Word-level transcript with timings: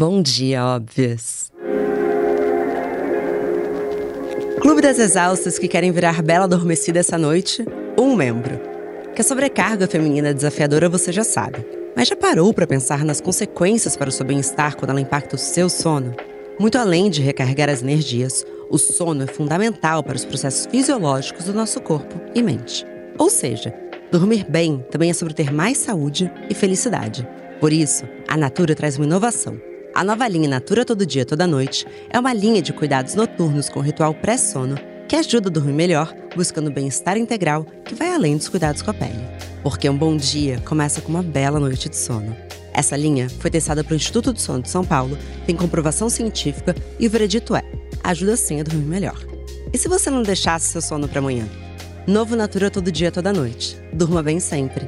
Bom 0.00 0.22
dia, 0.22 0.64
óbvias. 0.64 1.52
Clube 4.62 4.80
das 4.80 4.98
Exaustas 4.98 5.58
que 5.58 5.68
querem 5.68 5.92
virar 5.92 6.22
bela 6.22 6.44
adormecida 6.44 7.00
essa 7.00 7.18
noite, 7.18 7.66
um 7.98 8.16
membro. 8.16 8.58
Que 9.14 9.20
a 9.20 9.24
sobrecarga 9.24 9.86
feminina 9.86 10.32
desafiadora 10.32 10.88
você 10.88 11.12
já 11.12 11.22
sabe. 11.22 11.66
Mas 11.94 12.08
já 12.08 12.16
parou 12.16 12.54
para 12.54 12.66
pensar 12.66 13.04
nas 13.04 13.20
consequências 13.20 13.94
para 13.94 14.08
o 14.08 14.12
seu 14.12 14.24
bem-estar 14.24 14.74
quando 14.74 14.88
ela 14.88 15.02
impacta 15.02 15.36
o 15.36 15.38
seu 15.38 15.68
sono? 15.68 16.14
Muito 16.58 16.78
além 16.78 17.10
de 17.10 17.20
recarregar 17.20 17.68
as 17.68 17.82
energias, 17.82 18.42
o 18.70 18.78
sono 18.78 19.24
é 19.24 19.26
fundamental 19.26 20.02
para 20.02 20.16
os 20.16 20.24
processos 20.24 20.64
fisiológicos 20.64 21.44
do 21.44 21.52
nosso 21.52 21.78
corpo 21.78 22.18
e 22.34 22.42
mente. 22.42 22.86
Ou 23.18 23.28
seja, 23.28 23.74
dormir 24.10 24.46
bem 24.48 24.82
também 24.90 25.10
é 25.10 25.12
sobre 25.12 25.34
ter 25.34 25.52
mais 25.52 25.76
saúde 25.76 26.32
e 26.48 26.54
felicidade. 26.54 27.28
Por 27.60 27.70
isso, 27.70 28.08
a 28.26 28.34
Natura 28.34 28.74
traz 28.74 28.96
uma 28.96 29.04
inovação 29.04 29.60
a 30.00 30.04
nova 30.04 30.26
linha 30.26 30.48
Natura 30.48 30.82
Todo 30.82 31.04
Dia, 31.04 31.26
Toda 31.26 31.46
Noite 31.46 31.86
é 32.08 32.18
uma 32.18 32.32
linha 32.32 32.62
de 32.62 32.72
cuidados 32.72 33.14
noturnos 33.14 33.68
com 33.68 33.80
ritual 33.80 34.14
pré-sono 34.14 34.76
que 35.06 35.14
ajuda 35.14 35.50
a 35.50 35.52
dormir 35.52 35.74
melhor, 35.74 36.16
buscando 36.34 36.70
bem-estar 36.70 37.18
integral 37.18 37.66
que 37.84 37.94
vai 37.94 38.10
além 38.10 38.34
dos 38.34 38.48
cuidados 38.48 38.80
com 38.80 38.90
a 38.90 38.94
pele. 38.94 39.22
Porque 39.62 39.90
um 39.90 39.98
bom 39.98 40.16
dia 40.16 40.58
começa 40.64 41.02
com 41.02 41.10
uma 41.10 41.22
bela 41.22 41.60
noite 41.60 41.90
de 41.90 41.98
sono. 41.98 42.34
Essa 42.72 42.96
linha 42.96 43.28
foi 43.28 43.50
testada 43.50 43.84
pelo 43.84 43.96
Instituto 43.96 44.32
do 44.32 44.40
Sono 44.40 44.62
de 44.62 44.70
São 44.70 44.82
Paulo, 44.82 45.18
tem 45.44 45.54
comprovação 45.54 46.08
científica 46.08 46.74
e 46.98 47.06
o 47.06 47.10
veredito 47.10 47.54
é: 47.54 47.62
ajuda 48.02 48.38
sim 48.38 48.58
a 48.58 48.64
dormir 48.64 48.86
melhor. 48.86 49.22
E 49.70 49.76
se 49.76 49.86
você 49.86 50.08
não 50.08 50.22
deixasse 50.22 50.68
seu 50.68 50.80
sono 50.80 51.08
para 51.08 51.18
amanhã? 51.18 51.46
Novo 52.06 52.34
Natura 52.34 52.70
Todo 52.70 52.90
Dia, 52.90 53.12
Toda 53.12 53.34
Noite. 53.34 53.76
Durma 53.92 54.22
bem 54.22 54.40
sempre. 54.40 54.86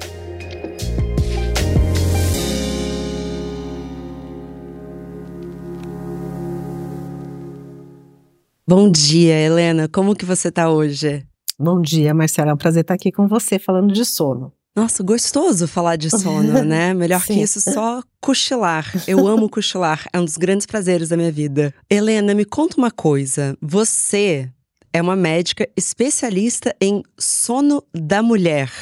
Bom 8.75 8.91
dia, 8.91 9.39
Helena. 9.39 9.87
Como 9.87 10.17
que 10.17 10.25
você 10.25 10.51
tá 10.51 10.71
hoje? 10.71 11.27
Bom 11.59 11.83
dia, 11.83 12.15
Marcela. 12.15 12.53
É 12.53 12.55
um 12.55 12.57
prazer 12.57 12.81
estar 12.81 12.95
aqui 12.95 13.13
com 13.13 13.29
você 13.29 13.59
falando 13.59 13.93
de 13.93 14.03
sono. 14.03 14.51
Nossa, 14.75 15.03
gostoso 15.03 15.69
falar 15.69 15.97
de 15.97 16.09
sono, 16.09 16.55
né? 16.65 16.95
Melhor 16.95 17.23
que 17.23 17.35
isso, 17.35 17.61
só 17.61 18.03
cochilar. 18.19 18.91
Eu 19.07 19.29
amo 19.29 19.51
cochilar, 19.51 20.09
é 20.11 20.19
um 20.19 20.25
dos 20.25 20.39
grandes 20.39 20.65
prazeres 20.65 21.11
da 21.11 21.19
minha 21.19 21.31
vida. 21.31 21.75
Helena, 21.91 22.33
me 22.33 22.47
conta 22.47 22.79
uma 22.79 22.91
coisa. 22.91 23.55
Você 23.61 24.51
é 24.91 25.03
uma 25.03 25.17
médica 25.17 25.69
especialista 25.77 26.75
em 26.81 27.03
sono 27.19 27.85
da 27.93 28.23
mulher. 28.23 28.73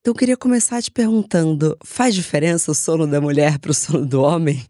Então, 0.00 0.12
eu 0.12 0.14
queria 0.14 0.36
começar 0.36 0.82
te 0.82 0.90
perguntando: 0.90 1.78
faz 1.82 2.14
diferença 2.14 2.70
o 2.70 2.74
sono 2.74 3.06
da 3.06 3.22
mulher 3.22 3.58
para 3.58 3.70
o 3.70 3.74
sono 3.74 4.04
do 4.04 4.20
homem? 4.20 4.66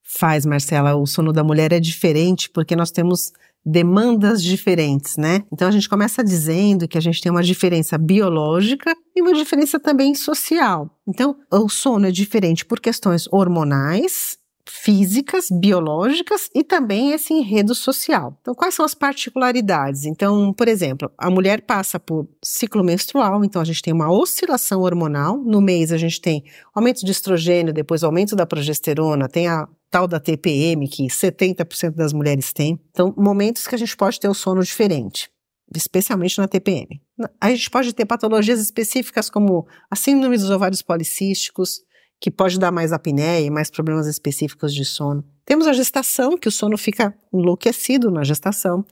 Faz, 0.00 0.46
Marcela. 0.46 0.94
O 0.94 1.06
sono 1.06 1.32
da 1.32 1.42
mulher 1.42 1.72
é 1.72 1.80
diferente 1.80 2.48
porque 2.50 2.76
nós 2.76 2.92
temos 2.92 3.32
demandas 3.64 4.42
diferentes, 4.42 5.16
né? 5.16 5.42
Então 5.52 5.68
a 5.68 5.70
gente 5.70 5.88
começa 5.88 6.24
dizendo 6.24 6.88
que 6.88 6.98
a 6.98 7.00
gente 7.00 7.20
tem 7.20 7.30
uma 7.30 7.42
diferença 7.42 7.98
biológica 7.98 8.94
e 9.14 9.22
uma 9.22 9.32
diferença 9.32 9.78
também 9.78 10.14
social. 10.14 10.90
Então 11.06 11.36
o 11.50 11.68
sono 11.68 12.06
é 12.06 12.10
diferente 12.10 12.64
por 12.64 12.80
questões 12.80 13.26
hormonais, 13.30 14.38
físicas, 14.70 15.48
biológicas 15.50 16.48
e 16.54 16.62
também 16.62 17.12
esse 17.12 17.34
enredo 17.34 17.74
social. 17.74 18.38
Então, 18.40 18.54
quais 18.54 18.74
são 18.74 18.84
as 18.84 18.94
particularidades? 18.94 20.04
Então, 20.04 20.52
por 20.52 20.68
exemplo, 20.68 21.10
a 21.18 21.28
mulher 21.28 21.62
passa 21.62 21.98
por 21.98 22.28
ciclo 22.42 22.84
menstrual, 22.84 23.44
então 23.44 23.60
a 23.60 23.64
gente 23.64 23.82
tem 23.82 23.92
uma 23.92 24.10
oscilação 24.10 24.82
hormonal. 24.82 25.36
No 25.36 25.60
mês, 25.60 25.92
a 25.92 25.98
gente 25.98 26.20
tem 26.20 26.44
aumento 26.72 27.04
de 27.04 27.10
estrogênio, 27.10 27.74
depois 27.74 28.04
aumento 28.04 28.36
da 28.36 28.46
progesterona, 28.46 29.28
tem 29.28 29.48
a 29.48 29.68
tal 29.90 30.06
da 30.06 30.20
TPM, 30.20 30.88
que 30.88 31.08
70% 31.08 31.96
das 31.96 32.12
mulheres 32.12 32.52
têm. 32.52 32.78
Então, 32.90 33.12
momentos 33.16 33.66
que 33.66 33.74
a 33.74 33.78
gente 33.78 33.96
pode 33.96 34.20
ter 34.20 34.28
o 34.28 34.34
sono 34.34 34.62
diferente, 34.62 35.28
especialmente 35.74 36.38
na 36.38 36.46
TPM. 36.46 37.02
A 37.40 37.50
gente 37.50 37.68
pode 37.68 37.92
ter 37.92 38.06
patologias 38.06 38.60
específicas 38.60 39.28
como 39.28 39.66
a 39.90 39.96
síndrome 39.96 40.38
dos 40.38 40.48
ovários 40.48 40.80
policísticos, 40.80 41.80
que 42.20 42.30
pode 42.30 42.58
dar 42.58 42.70
mais 42.70 42.92
apneia 42.92 43.44
e 43.44 43.50
mais 43.50 43.70
problemas 43.70 44.06
específicos 44.06 44.74
de 44.74 44.84
sono. 44.84 45.24
Temos 45.44 45.66
a 45.66 45.72
gestação, 45.72 46.36
que 46.36 46.48
o 46.48 46.52
sono 46.52 46.76
fica 46.76 47.14
enlouquecido 47.32 48.10
na 48.10 48.22
gestação, 48.22 48.84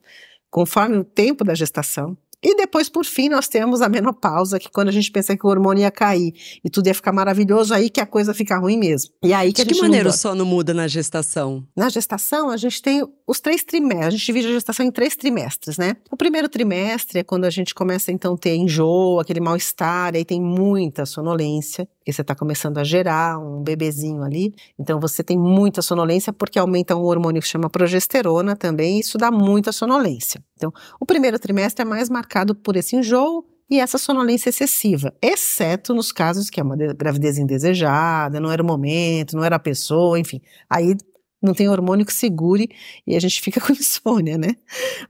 conforme 0.51 0.97
o 0.97 1.05
tempo 1.05 1.45
da 1.45 1.55
gestação. 1.55 2.17
E 2.43 2.55
depois, 2.55 2.89
por 2.89 3.05
fim, 3.05 3.29
nós 3.29 3.49
temos 3.49 3.83
a 3.83 3.89
menopausa, 3.89 4.61
que 4.61 4.71
quando 4.71 4.89
a 4.89 4.93
gente 4.93 5.11
pensa 5.11 5.37
que 5.37 5.45
o 5.45 5.51
hormônio 5.51 5.83
ia 5.83 5.91
cair 5.91 6.33
e 6.65 6.71
tudo 6.71 6.87
ia 6.87 6.95
ficar 6.95 7.13
maravilhoso, 7.13 7.75
aí 7.75 7.91
que 7.91 8.01
a 8.01 8.07
coisa 8.07 8.33
fica 8.33 8.57
ruim 8.57 8.79
mesmo. 8.79 9.11
E 9.25 9.33
aí 9.33 9.53
que 9.53 9.65
De 9.65 9.75
que 9.75 9.81
maneira 9.81 10.09
o 10.09 10.13
sono 10.13 10.47
muda 10.47 10.73
na 10.73 10.87
gestação? 10.87 11.67
Na 11.77 11.89
gestação, 11.89 12.49
a 12.49 12.57
gente 12.57 12.81
tem 12.81 13.05
os 13.27 13.41
três 13.41 13.65
trimestres, 13.65 14.07
a 14.07 14.11
gente 14.11 14.27
divide 14.27 14.47
a 14.47 14.53
gestação 14.53 14.87
em 14.87 14.93
três 14.93 15.17
trimestres, 15.17 15.79
né? 15.79 15.97
O 16.13 16.17
primeiro 16.17 16.49
trimestre 16.49 17.19
é 17.19 17.25
quando 17.25 17.45
a 17.45 17.51
gente 17.51 17.75
começa 17.75 18.13
então 18.13 18.35
a 18.35 18.39
ter 18.39 18.55
enjoo, 18.55 19.19
aquele 19.19 19.41
mal-estar, 19.41 20.15
aí 20.15 20.25
tem 20.25 20.41
muita 20.41 21.05
sonolência, 21.05 21.89
porque 22.09 22.13
você 22.13 22.23
está 22.23 22.35
começando 22.35 22.79
a 22.79 22.85
gerar 22.85 23.39
um 23.39 23.63
bebezinho 23.63 24.23
ali. 24.23 24.55
Então 24.79 24.99
você 24.99 25.23
tem 25.23 25.39
muita 25.39 25.83
sonolência 25.83 26.33
porque 26.33 26.59
aumenta 26.59 26.97
um 26.97 27.03
hormônio 27.03 27.43
que 27.43 27.49
chama 27.49 27.69
progesterona 27.69 28.57
também, 28.57 28.97
e 28.97 29.01
isso 29.01 29.19
dá 29.19 29.31
muita 29.31 29.73
sonolência. 29.73 30.43
Então, 30.57 30.73
o 30.99 31.05
primeiro 31.05 31.39
trimestre 31.39 31.83
é 31.83 31.85
mais 31.85 32.09
marcado 32.09 32.55
por 32.55 32.77
esse 32.77 32.97
enjoo 32.97 33.45
e 33.71 33.79
essa 33.79 33.99
sonolência 33.99 34.49
excessiva, 34.49 35.13
exceto 35.21 35.93
nos 35.93 36.11
casos 36.11 36.49
que 36.49 36.59
é 36.59 36.63
uma 36.63 36.77
gravidez 36.77 37.37
indesejada, 37.37 38.41
não 38.41 38.51
era 38.51 38.63
o 38.63 38.67
momento, 38.67 39.37
não 39.37 39.45
era 39.45 39.57
a 39.57 39.61
pessoa, 39.61 40.19
enfim. 40.19 40.41
Aí 40.71 40.97
não 41.43 41.53
tem 41.53 41.69
hormônio 41.69 42.07
que 42.07 42.13
segure 42.15 42.71
e 43.07 43.15
a 43.17 43.21
gente 43.21 43.43
fica 43.43 43.61
com 43.61 43.71
insônia, 43.73 44.39
né? 44.39 44.57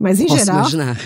Mas 0.01 0.19
em 0.19 0.27
Posso 0.27 0.39
geral. 0.39 0.59
imaginar. 0.59 0.99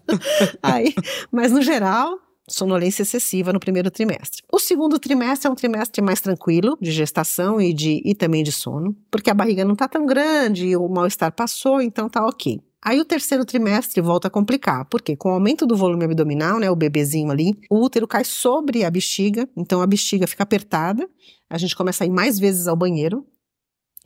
aí, 0.62 0.94
mas 1.30 1.52
no 1.52 1.60
geral, 1.60 2.18
sonolência 2.48 3.02
excessiva 3.02 3.52
no 3.52 3.60
primeiro 3.60 3.90
trimestre. 3.90 4.42
O 4.52 4.58
segundo 4.58 4.98
trimestre 4.98 5.48
é 5.48 5.50
um 5.50 5.54
trimestre 5.54 6.02
mais 6.02 6.20
tranquilo, 6.20 6.76
de 6.80 6.90
gestação 6.90 7.60
e, 7.60 7.72
de, 7.72 8.02
e 8.04 8.14
também 8.14 8.42
de 8.42 8.52
sono, 8.52 8.96
porque 9.10 9.30
a 9.30 9.34
barriga 9.34 9.64
não 9.64 9.72
está 9.72 9.86
tão 9.86 10.06
grande 10.06 10.76
o 10.76 10.88
mal-estar 10.88 11.32
passou, 11.32 11.80
então 11.80 12.08
tá 12.08 12.24
ok. 12.26 12.60
Aí 12.80 13.00
o 13.00 13.04
terceiro 13.04 13.44
trimestre 13.44 14.00
volta 14.00 14.28
a 14.28 14.30
complicar, 14.30 14.84
porque 14.84 15.16
com 15.16 15.30
o 15.30 15.32
aumento 15.32 15.66
do 15.66 15.76
volume 15.76 16.04
abdominal, 16.04 16.60
né, 16.60 16.70
o 16.70 16.76
bebezinho 16.76 17.30
ali, 17.30 17.52
o 17.68 17.84
útero 17.84 18.06
cai 18.06 18.24
sobre 18.24 18.84
a 18.84 18.90
bexiga, 18.90 19.48
então 19.56 19.82
a 19.82 19.86
bexiga 19.86 20.26
fica 20.26 20.44
apertada, 20.44 21.08
a 21.50 21.58
gente 21.58 21.74
começa 21.74 22.04
a 22.04 22.06
ir 22.06 22.10
mais 22.10 22.38
vezes 22.38 22.68
ao 22.68 22.76
banheiro, 22.76 23.26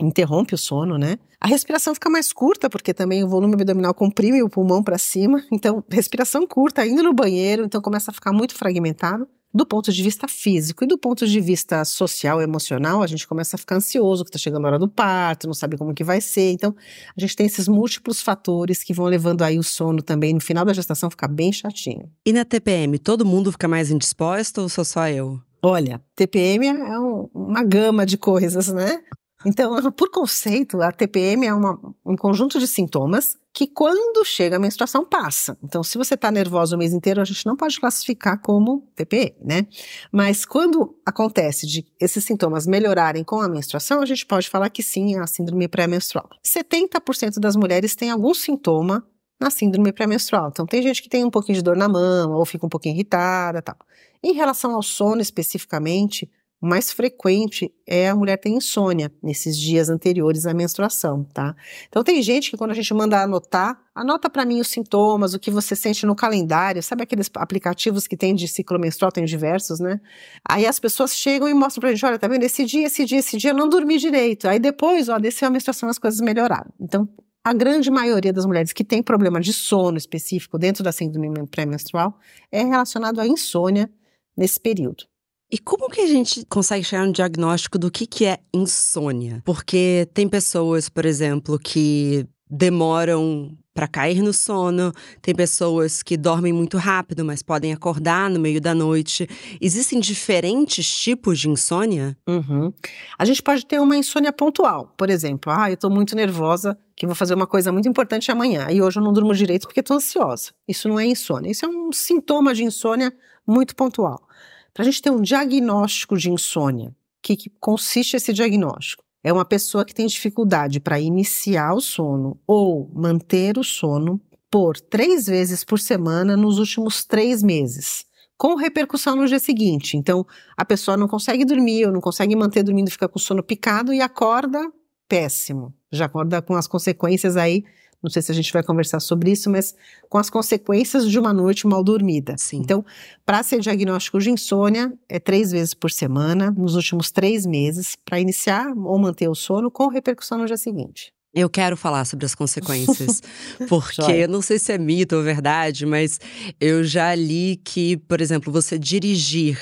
interrompe 0.01 0.55
o 0.55 0.59
sono, 0.59 0.99
né? 0.99 1.19
A 1.41 1.47
respiração 1.47 1.95
fica 1.95 2.09
mais 2.09 2.33
curta, 2.33 2.71
porque 2.71 2.95
também 2.95 3.25
o 3.25 3.29
volume 3.29 3.55
abdominal 3.55 3.93
comprime 3.93 4.43
o 4.43 4.49
pulmão 4.49 4.83
para 4.83 4.99
cima, 4.99 5.45
então 5.51 5.83
respiração 5.91 6.47
curta, 6.47 6.87
indo 6.87 7.03
no 7.03 7.13
banheiro, 7.13 7.65
então 7.65 7.81
começa 7.81 8.11
a 8.11 8.15
ficar 8.15 8.33
muito 8.33 8.55
fragmentado. 8.55 9.27
Do 9.55 9.67
ponto 9.67 9.93
de 9.93 10.03
vista 10.03 10.27
físico 10.27 10.83
e 10.83 10.87
do 10.87 10.97
ponto 10.97 11.27
de 11.27 11.39
vista 11.39 11.85
social, 11.85 12.41
emocional, 12.41 13.03
a 13.03 13.07
gente 13.07 13.29
começa 13.29 13.55
a 13.55 13.59
ficar 13.59 13.77
ansioso, 13.77 14.25
que 14.25 14.31
está 14.31 14.39
chegando 14.39 14.65
a 14.65 14.69
hora 14.69 14.79
do 14.79 14.89
parto, 14.89 15.47
não 15.47 15.53
sabe 15.53 15.77
como 15.77 15.93
que 15.93 16.03
vai 16.03 16.23
ser. 16.23 16.53
Então, 16.53 16.75
a 17.15 17.21
gente 17.21 17.37
tem 17.37 17.45
esses 17.45 17.69
múltiplos 17.69 18.23
fatores 18.23 18.83
que 18.83 18.95
vão 18.95 19.05
levando 19.05 19.43
aí 19.43 19.59
o 19.59 19.63
sono 19.63 20.01
também, 20.01 20.33
no 20.33 20.41
final 20.41 20.65
da 20.65 20.73
gestação, 20.73 21.11
ficar 21.11 21.29
bem 21.29 21.53
chatinho. 21.53 22.11
E 22.25 22.33
na 22.33 22.47
TPM, 22.47 22.99
todo 22.99 23.27
mundo 23.27 23.53
fica 23.53 23.69
mais 23.69 23.91
indisposto 23.91 24.63
ou 24.63 24.71
sou 24.71 24.87
só 24.87 25.07
eu? 25.09 25.39
Olha, 25.63 26.01
TPM 26.17 26.67
é 26.67 26.99
um, 26.99 27.29
uma 27.35 27.63
gama 27.63 28.07
de 28.07 28.17
coisas, 28.17 28.69
né? 28.69 29.03
Então, 29.45 29.75
por 29.93 30.11
conceito, 30.11 30.81
a 30.81 30.93
TPM 30.93 31.47
é 31.47 31.55
uma, 31.55 31.79
um 32.05 32.17
conjunto 32.17 32.59
de 32.59 32.67
sintomas 32.67 33.37
que, 33.53 33.67
quando 33.67 34.25
chega 34.25 34.57
a 34.57 34.59
menstruação, 34.59 35.05
passa. 35.05 35.59
Então, 35.63 35.83
se 35.83 35.99
você 35.99 36.15
está 36.15 36.31
nervosa 36.31 36.75
o 36.75 36.79
mês 36.79 36.93
inteiro, 36.93 37.21
a 37.21 37.25
gente 37.25 37.45
não 37.45 37.57
pode 37.57 37.79
classificar 37.79 38.41
como 38.41 38.89
TPM, 38.95 39.35
né? 39.45 39.67
Mas 40.11 40.45
quando 40.47 40.97
acontece 41.05 41.67
de 41.67 41.85
esses 42.01 42.25
sintomas 42.25 42.67
melhorarem 42.67 43.23
com 43.23 43.41
a 43.41 43.49
menstruação, 43.49 44.01
a 44.01 44.07
gente 44.07 44.25
pode 44.25 44.49
falar 44.49 44.71
que 44.71 44.83
sim, 44.83 45.17
é 45.17 45.19
a 45.19 45.27
síndrome 45.27 45.69
pré-menstrual. 45.69 46.29
70% 46.45 47.39
das 47.39 47.55
mulheres 47.55 47.95
têm 47.95 48.11
algum 48.11 48.33
sintoma 48.33 49.07
na 49.39 49.51
síndrome 49.51 49.93
pré-menstrual. 49.93 50.49
Então, 50.49 50.65
tem 50.65 50.83
gente 50.83 51.03
que 51.03 51.09
tem 51.09 51.25
um 51.25 51.31
pouquinho 51.31 51.57
de 51.57 51.63
dor 51.63 51.77
na 51.77 51.89
mão, 51.89 52.33
ou 52.33 52.47
fica 52.47 52.65
um 52.65 52.71
pouquinho 52.71 52.95
irritada 52.95 53.61
tal. 53.61 53.77
Em 54.23 54.33
relação 54.33 54.75
ao 54.75 54.83
sono 54.83 55.21
especificamente, 55.21 56.31
o 56.63 56.67
mais 56.67 56.93
frequente 56.93 57.75
é 57.85 58.09
a 58.09 58.15
mulher 58.15 58.37
ter 58.37 58.49
insônia 58.49 59.13
nesses 59.21 59.59
dias 59.59 59.91
anteriores 59.91 60.47
à 60.47 60.55
menstruação, 60.55 61.25
tá? 61.25 61.57
Então 61.89 62.05
tem 62.05 62.23
gente 62.23 62.53
que 62.53 62.57
quando 62.57 62.71
a 62.71 62.75
gente 62.75 62.95
manda 62.95 63.21
anotar, 63.21 63.83
anota 63.93 64.31
para 64.31 64.45
mim 64.45 64.61
os 64.61 64.69
sintomas, 64.69 65.35
o 65.35 65.41
que 65.41 65.51
você 65.51 65.75
sente 65.75 66.07
no 66.07 66.15
calendário, 66.15 66.81
sabe 66.81 67.03
aqueles 67.03 67.29
aplicativos 67.35 68.07
que 68.07 68.17
tem 68.17 68.33
de 68.33 68.47
ciclo 68.47 68.79
menstrual, 68.79 69.11
tem 69.11 69.25
diversos, 69.25 69.81
né? 69.81 70.01
Aí 70.49 70.65
as 70.65 70.79
pessoas 70.79 71.17
chegam 71.17 71.49
e 71.49 71.55
mostram 71.55 71.81
pra 71.81 71.91
gente, 71.91 72.07
olha, 72.07 72.17
tá 72.17 72.29
vendo, 72.29 72.45
esse 72.45 72.65
dia, 72.65 72.87
esse 72.87 73.05
dia, 73.05 73.19
esse 73.19 73.37
dia 73.37 73.51
eu 73.51 73.57
não 73.57 73.69
dormi 73.69 73.99
direito. 73.99 74.47
Aí 74.47 74.61
depois, 74.61 75.09
ó, 75.09 75.19
desceu 75.19 75.49
a 75.49 75.51
menstruação, 75.51 75.89
as 75.89 75.99
coisas 75.99 76.21
melhoraram. 76.21 76.73
Então, 76.81 77.09
a 77.43 77.53
grande 77.53 77.91
maioria 77.91 78.33
das 78.33 78.47
mulheres 78.47 78.73
que 78.73 78.85
tem 78.85 79.03
problema 79.03 79.41
de 79.41 79.53
sono 79.53 79.99
específico 79.99 80.57
dentro 80.61 80.85
da 80.85 80.93
síndrome 80.93 81.45
pré-menstrual 81.49 82.17
é 82.53 82.63
relacionado 82.63 83.21
à 83.21 83.27
insônia 83.27 83.91
nesse 84.37 84.61
período. 84.61 85.12
E 85.53 85.59
como 85.59 85.91
que 85.91 86.01
a 86.01 86.07
gente 86.07 86.47
consegue 86.47 86.83
chegar 86.83 87.07
no 87.07 87.13
diagnóstico 87.13 87.79
do 87.79 87.91
que, 87.91 88.07
que 88.07 88.25
é 88.25 88.39
insônia? 88.55 89.43
Porque 89.45 90.09
tem 90.15 90.27
pessoas, 90.27 90.89
por 90.89 91.05
exemplo, 91.05 91.59
que 91.59 92.27
demoram 92.49 93.55
para 93.75 93.87
cair 93.87 94.23
no 94.23 94.33
sono, 94.33 94.93
tem 95.21 95.35
pessoas 95.35 96.03
que 96.03 96.17
dormem 96.17 96.55
muito 96.55 96.79
rápido, 96.79 97.23
mas 97.23 97.43
podem 97.43 97.71
acordar 97.71 98.31
no 98.31 98.41
meio 98.41 98.63
da 98.63 98.75
noite. 98.75 99.29
Existem 99.61 100.01
diferentes 100.01 100.91
tipos 100.91 101.39
de 101.39 101.51
insônia? 101.51 102.17
Uhum. 102.27 102.73
A 103.19 103.25
gente 103.27 103.43
pode 103.43 103.67
ter 103.67 103.79
uma 103.79 103.97
insônia 103.97 104.33
pontual, 104.33 104.95
por 104.97 105.11
exemplo, 105.11 105.53
ah, 105.53 105.71
eu 105.71 105.75
estou 105.75 105.91
muito 105.91 106.17
nervosa, 106.17 106.79
que 106.97 107.07
vou 107.07 107.15
fazer 107.15 107.35
uma 107.35 107.47
coisa 107.47 107.71
muito 107.71 107.89
importante 107.89 108.31
amanhã, 108.31 108.69
e 108.71 108.81
hoje 108.81 108.99
eu 108.99 109.03
não 109.03 109.13
durmo 109.13 109.35
direito 109.35 109.67
porque 109.67 109.81
estou 109.81 109.97
ansiosa. 109.97 110.51
Isso 110.67 110.89
não 110.89 110.99
é 110.99 111.05
insônia, 111.05 111.51
isso 111.51 111.67
é 111.67 111.69
um 111.69 111.93
sintoma 111.93 112.55
de 112.55 112.65
insônia 112.65 113.13
muito 113.47 113.75
pontual. 113.75 114.29
Para 114.75 114.83
a 114.83 114.85
gente 114.85 115.03
ter 115.03 115.11
um 115.11 115.21
diagnóstico 115.21 116.17
de 116.17 116.31
insônia, 116.31 116.89
o 116.89 116.95
que, 117.23 117.37
que 117.37 117.51
consiste 117.61 118.17
esse 118.17 118.33
diagnóstico? 118.33 119.03
é 119.23 119.33
uma 119.33 119.45
pessoa 119.45 119.85
que 119.85 119.95
tem 119.95 120.07
dificuldade 120.07 120.81
para 120.81 120.99
iniciar 120.99 121.75
o 121.75 121.81
sono 121.81 122.39
ou 122.47 122.91
manter 122.93 123.57
o 123.57 123.63
sono 123.63 124.21
por 124.51 124.79
três 124.79 125.27
vezes 125.27 125.65
por 125.65 125.79
semana 125.79 126.37
nos 126.37 126.59
últimos 126.59 127.05
três 127.05 127.43
meses, 127.43 128.05
com 128.37 128.57
repercussão 128.57 129.17
no 129.17 129.27
dia 129.27 129.39
seguinte. 129.39 129.97
Então, 129.97 130.27
a 130.57 130.65
pessoa 130.65 130.97
não 130.97 131.07
consegue 131.07 131.45
dormir 131.45 131.87
ou 131.87 131.93
não 131.93 132.01
consegue 132.01 132.35
manter 132.35 132.63
dormindo, 132.63 132.91
fica 132.91 133.09
com 133.09 133.19
sono 133.19 133.43
picado 133.43 133.95
e 133.95 134.01
acorda 134.01 134.71
péssimo. 135.09 135.73
Já 135.91 136.07
acorda 136.07 136.43
com 136.43 136.55
as 136.55 136.67
consequências 136.67 137.37
aí 137.37 137.65
não 138.03 138.11
sei 138.11 138.21
se 138.21 138.33
a 138.33 138.35
gente 138.35 138.53
vai 138.53 138.63
conversar 138.63 139.01
sobre 139.01 139.31
isso, 139.31 139.49
mas 139.49 139.75
com 140.09 140.19
as 140.19 140.29
consequências 140.29 141.09
de 141.09 141.19
uma 141.19 141.33
noite 141.33 141.67
mal 141.67 141.85
dormida. 141.85 142.35
Sim. 142.37 142.59
Então, 142.59 142.85
para 143.25 143.43
ser 143.43 143.61
diagnóstico 143.61 144.19
de 144.19 144.31
insônia, 144.31 144.93
é 145.09 145.19
três 145.19 145.53
vezes 145.53 145.73
por 145.73 145.91
semana, 145.91 146.51
nos 146.51 146.75
últimos 146.75 147.11
três 147.11 147.47
meses, 147.47 147.97
para 148.05 148.19
iniciar 148.19 148.73
ou 148.77 148.99
manter 148.99 149.29
o 149.29 149.35
sono 149.35 149.71
com 149.71 149.89
repercussão 149.89 150.39
no 150.39 150.47
dia 150.47 150.57
seguinte. 150.57 151.13
Eu 151.35 151.49
quero 151.49 151.79
falar 151.79 152.05
sobre 152.05 152.27
as 152.27 152.35
consequências, 152.35 153.23
porque 153.67 154.13
eu 154.13 154.29
não 154.29 154.43
sei 154.43 154.59
se 154.59 154.71
é 154.71 154.77
mito 154.77 155.17
ou 155.17 155.23
verdade, 155.23 155.87
mas 155.87 156.21
eu 156.61 156.85
já 156.85 157.15
li 157.15 157.59
que, 157.65 157.97
por 157.97 158.21
exemplo, 158.21 158.53
você 158.53 158.79
dirigir 158.79 159.59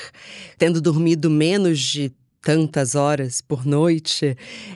tendo 0.57 0.81
dormido 0.81 1.29
menos 1.29 1.79
de 1.79 2.11
tantas 2.41 2.95
horas 2.95 3.41
por 3.41 3.65
noite 3.65 4.35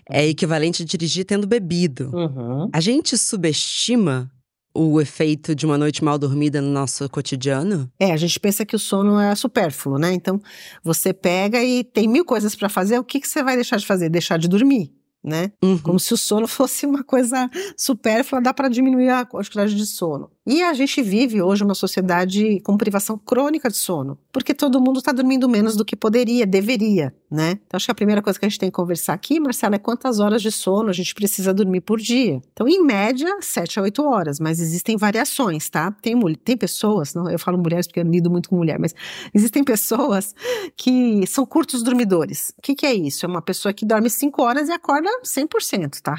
é 0.09 0.21
uhum. 0.21 0.29
equivalente 0.29 0.83
a 0.83 0.85
dirigir 0.85 1.25
tendo 1.25 1.47
bebido. 1.47 2.11
Uhum. 2.13 2.69
A 2.71 2.79
gente 2.79 3.17
subestima 3.17 4.31
o 4.73 4.99
efeito 4.99 5.55
de 5.55 5.65
uma 5.65 5.77
noite 5.77 6.03
mal 6.03 6.17
dormida 6.17 6.61
no 6.61 6.69
nosso 6.69 7.09
cotidiano? 7.09 7.89
É, 7.97 8.11
a 8.11 8.17
gente 8.17 8.37
pensa 8.39 8.65
que 8.65 8.75
o 8.75 8.79
sono 8.79 9.17
é 9.17 9.33
supérfluo, 9.33 9.97
né? 9.97 10.11
Então, 10.13 10.39
você 10.83 11.13
pega 11.13 11.63
e 11.63 11.83
tem 11.83 12.09
mil 12.09 12.25
coisas 12.25 12.55
para 12.55 12.67
fazer, 12.67 12.99
o 12.99 13.03
que, 13.03 13.21
que 13.21 13.27
você 13.27 13.41
vai 13.41 13.55
deixar 13.55 13.77
de 13.77 13.85
fazer? 13.85 14.09
Deixar 14.09 14.37
de 14.37 14.49
dormir 14.49 14.91
né? 15.25 15.51
Uhum. 15.63 15.79
Como 15.79 15.99
se 15.99 16.13
o 16.13 16.17
sono 16.17 16.47
fosse 16.47 16.85
uma 16.85 17.03
coisa 17.03 17.49
supérflua, 17.75 18.39
dá 18.39 18.53
para 18.53 18.69
diminuir 18.69 19.09
a 19.09 19.25
quantidade 19.25 19.75
de 19.75 19.85
sono. 19.85 20.29
E 20.47 20.61
a 20.61 20.73
gente 20.73 21.01
vive 21.01 21.41
hoje 21.41 21.63
uma 21.63 21.73
sociedade 21.73 22.59
com 22.61 22.77
privação 22.77 23.17
crônica 23.17 23.67
de 23.67 23.77
sono, 23.77 24.15
porque 24.31 24.53
todo 24.53 24.79
mundo 24.79 24.99
está 24.99 25.11
dormindo 25.11 25.49
menos 25.49 25.75
do 25.75 25.83
que 25.83 25.95
poderia, 25.95 26.45
deveria, 26.45 27.11
né? 27.31 27.59
Então 27.65 27.75
acho 27.77 27.85
que 27.85 27.91
a 27.91 27.95
primeira 27.95 28.21
coisa 28.21 28.37
que 28.37 28.45
a 28.45 28.49
gente 28.49 28.59
tem 28.59 28.69
que 28.69 28.75
conversar 28.75 29.13
aqui, 29.13 29.39
Marcela, 29.39 29.73
é 29.73 29.79
quantas 29.79 30.19
horas 30.19 30.43
de 30.43 30.51
sono 30.51 30.89
a 30.89 30.93
gente 30.93 31.15
precisa 31.15 31.51
dormir 31.51 31.81
por 31.81 31.99
dia. 31.99 32.39
Então, 32.53 32.67
em 32.67 32.83
média, 32.83 33.27
7 33.41 33.79
a 33.79 33.81
8 33.81 34.03
horas, 34.03 34.39
mas 34.39 34.59
existem 34.59 34.97
variações, 34.97 35.67
tá? 35.67 35.91
Tem, 35.99 36.15
tem 36.35 36.55
pessoas, 36.55 37.15
não, 37.15 37.27
eu 37.27 37.39
falo 37.39 37.57
mulheres 37.57 37.87
porque 37.87 38.01
eu 38.01 38.03
lido 38.03 38.29
muito 38.29 38.49
com 38.49 38.55
mulher, 38.55 38.77
mas 38.77 38.93
existem 39.33 39.63
pessoas 39.63 40.35
que 40.77 41.25
são 41.25 41.43
curtos 41.43 41.81
dormidores. 41.81 42.53
O 42.55 42.61
que, 42.61 42.75
que 42.75 42.85
é 42.85 42.93
isso? 42.93 43.25
É 43.25 43.29
uma 43.29 43.41
pessoa 43.41 43.73
que 43.73 43.83
dorme 43.83 44.11
5 44.11 44.43
horas 44.43 44.69
e 44.69 44.71
acorda 44.71 45.09
100%, 45.23 46.01
tá? 46.01 46.15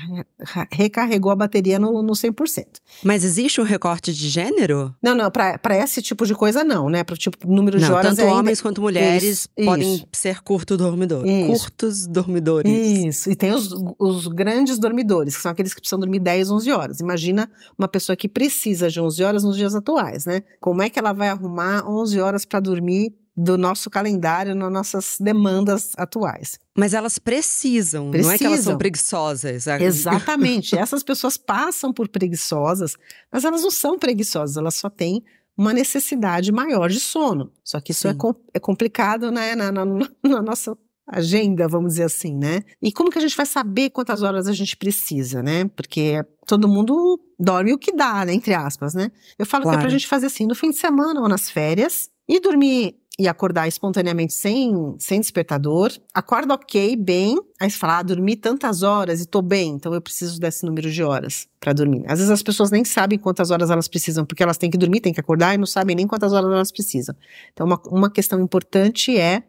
Recarregou 0.73 1.31
a 1.31 1.37
bateria 1.37 1.79
no, 1.79 2.03
no 2.03 2.13
100%. 2.13 2.67
Mas 3.05 3.23
existe 3.23 3.61
um 3.61 3.65
recorte 3.65 4.16
de 4.17 4.29
gênero? 4.29 4.95
Não, 5.03 5.15
não, 5.15 5.31
para 5.31 5.77
esse 5.77 6.01
tipo 6.03 6.27
de 6.27 6.35
coisa 6.35 6.65
não, 6.65 6.89
né? 6.89 7.05
Para 7.05 7.15
o 7.15 7.17
tipo 7.17 7.47
número 7.51 7.79
não, 7.79 7.87
de 7.87 7.93
horas 7.93 8.07
tanto 8.11 8.21
ainda... 8.23 8.35
homens 8.35 8.61
quanto 8.61 8.81
mulheres 8.81 9.23
isso, 9.23 9.49
podem 9.65 9.95
isso. 9.95 10.09
ser 10.13 10.43
curto 10.43 10.77
dormidor. 10.77 11.27
Isso. 11.27 11.63
Curtos 11.63 12.07
dormidores. 12.07 12.71
Isso. 12.71 13.31
E 13.31 13.37
tem 13.37 13.53
os, 13.53 13.71
os 13.99 14.27
grandes 14.27 14.79
dormidores, 14.79 15.37
que 15.37 15.43
são 15.43 15.53
aqueles 15.53 15.75
que 15.75 15.81
precisam 15.81 15.99
dormir 15.99 16.21
10, 16.21 16.51
11 16.51 16.73
horas. 16.73 17.01
Imagina 17.01 17.51
uma 17.79 17.89
pessoa 17.89 18.17
que 18.17 18.29
precisa 18.29 18.89
de 18.89 19.01
11 19.01 19.23
horas 19.25 19.45
nos 19.45 19.57
dias 19.57 19.75
atuais, 19.75 20.27
né? 20.27 20.43
Como 20.61 20.83
é 20.83 20.89
que 20.91 20.99
ela 20.99 21.13
vai 21.13 21.29
arrumar 21.29 21.89
11 21.89 22.21
horas 22.21 22.45
para 22.45 22.61
dormir 22.61 23.15
do 23.37 23.59
nosso 23.59 23.91
calendário, 23.91 24.55
nas 24.55 24.73
nossas 24.73 25.19
demandas 25.21 25.93
atuais. 25.99 26.59
Mas 26.77 26.95
elas 26.95 27.19
precisam, 27.19 28.11
precisam, 28.11 28.31
não 28.31 28.35
é 28.35 28.39
que 28.39 28.47
elas 28.47 28.61
são 28.61 28.79
preguiçosas. 28.79 29.67
Exatamente. 29.67 30.77
Essas 30.79 31.03
pessoas 31.03 31.37
passam 31.37 31.93
por 31.93 32.09
preguiçosas, 32.09 32.97
mas 33.31 33.45
elas 33.45 33.63
não 33.63 33.71
são 33.71 33.99
preguiçosas, 33.99 34.57
elas 34.57 34.75
só 34.75 34.89
têm 34.89 35.23
uma 35.57 35.73
necessidade 35.73 36.51
maior 36.51 36.89
de 36.89 37.01
sono. 37.01 37.51
Só 37.65 37.81
que 37.81 37.93
isso 37.93 38.09
é, 38.09 38.15
com, 38.15 38.35
é, 38.55 38.61
complicado 38.61 39.31
né, 39.31 39.55
na, 39.55 39.73
na, 39.73 39.85
na, 40.23 40.43
nossa 40.43 40.77
agenda, 41.07 41.69
vamos 41.69 41.93
dizer 41.93 42.05
assim, 42.05 42.37
né? 42.37 42.63
E 42.83 42.93
como 42.93 43.11
que 43.11 43.19
a 43.19 43.23
gente 43.23 43.37
vai 43.37 43.47
saber 43.47 43.91
quantas 43.91 44.23
horas 44.23 44.49
a 44.49 44.53
gente 44.53 44.77
precisa, 44.77 45.43
né? 45.43 45.67
Porque 45.75 46.23
todo 46.47 46.69
mundo 46.69 47.19
dorme 47.39 47.73
o 47.73 47.79
que 47.79 47.93
dá, 47.93 48.25
né? 48.25 48.35
Entre 48.35 48.53
aspas, 48.53 48.93
né? 48.93 49.11
Eu 49.39 49.47
falo 49.47 49.63
claro. 49.63 49.79
que 49.79 49.81
é 49.81 49.85
pra 49.85 49.91
gente 49.91 50.07
fazer 50.07 50.27
assim 50.27 50.47
no 50.47 50.55
fim 50.55 50.71
de 50.71 50.77
semana 50.77 51.21
ou 51.21 51.29
nas 51.29 51.49
férias 51.49 52.11
e 52.29 52.41
dormir 52.41 52.97
e 53.19 53.27
acordar 53.27 53.67
espontaneamente 53.67 54.35
sem, 54.35 54.95
sem 54.99 55.21
despertador, 55.21 55.91
acorda 56.13 56.53
ok, 56.53 56.95
bem, 56.97 57.39
aí 57.59 57.71
você 57.71 57.79
fala, 57.79 57.99
ah, 57.99 58.03
dormi 58.03 58.37
tantas 58.37 58.83
horas 58.83 59.23
e 59.23 59.27
tô 59.27 59.41
bem, 59.41 59.71
então 59.71 59.95
eu 59.95 60.03
preciso 60.03 60.39
desse 60.39 60.67
número 60.67 60.91
de 60.91 61.03
horas 61.03 61.49
para 61.59 61.73
dormir. 61.73 62.05
Às 62.07 62.19
vezes 62.19 62.31
as 62.31 62.43
pessoas 62.43 62.71
nem 62.71 62.85
sabem 62.85 63.19
quantas 63.19 63.51
horas 63.51 63.71
elas 63.71 63.89
precisam, 63.89 64.27
porque 64.27 64.43
elas 64.43 64.59
têm 64.59 64.71
que 64.71 64.77
dormir, 64.77 65.01
têm 65.01 65.15
que 65.15 65.21
acordar 65.21 65.55
e 65.55 65.59
não 65.59 65.67
sabem 65.67 65.97
nem 65.97 66.07
quantas 66.07 66.33
horas 66.35 66.51
elas 66.51 66.71
precisam. 66.71 67.15
Então 67.55 67.67
uma, 67.67 67.81
uma 67.87 68.11
questão 68.11 68.39
importante 68.39 69.19
é 69.19 69.43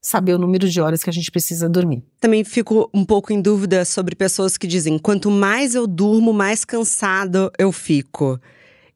saber 0.00 0.34
o 0.34 0.38
número 0.38 0.68
de 0.68 0.80
horas 0.80 1.02
que 1.02 1.10
a 1.10 1.12
gente 1.12 1.30
precisa 1.30 1.68
dormir. 1.68 2.04
Também 2.20 2.44
fico 2.44 2.88
um 2.94 3.04
pouco 3.04 3.32
em 3.32 3.42
dúvida 3.42 3.84
sobre 3.84 4.14
pessoas 4.14 4.56
que 4.56 4.66
dizem: 4.66 4.98
quanto 4.98 5.30
mais 5.30 5.74
eu 5.74 5.86
durmo, 5.86 6.32
mais 6.32 6.64
cansado 6.64 7.50
eu 7.58 7.72
fico. 7.72 8.38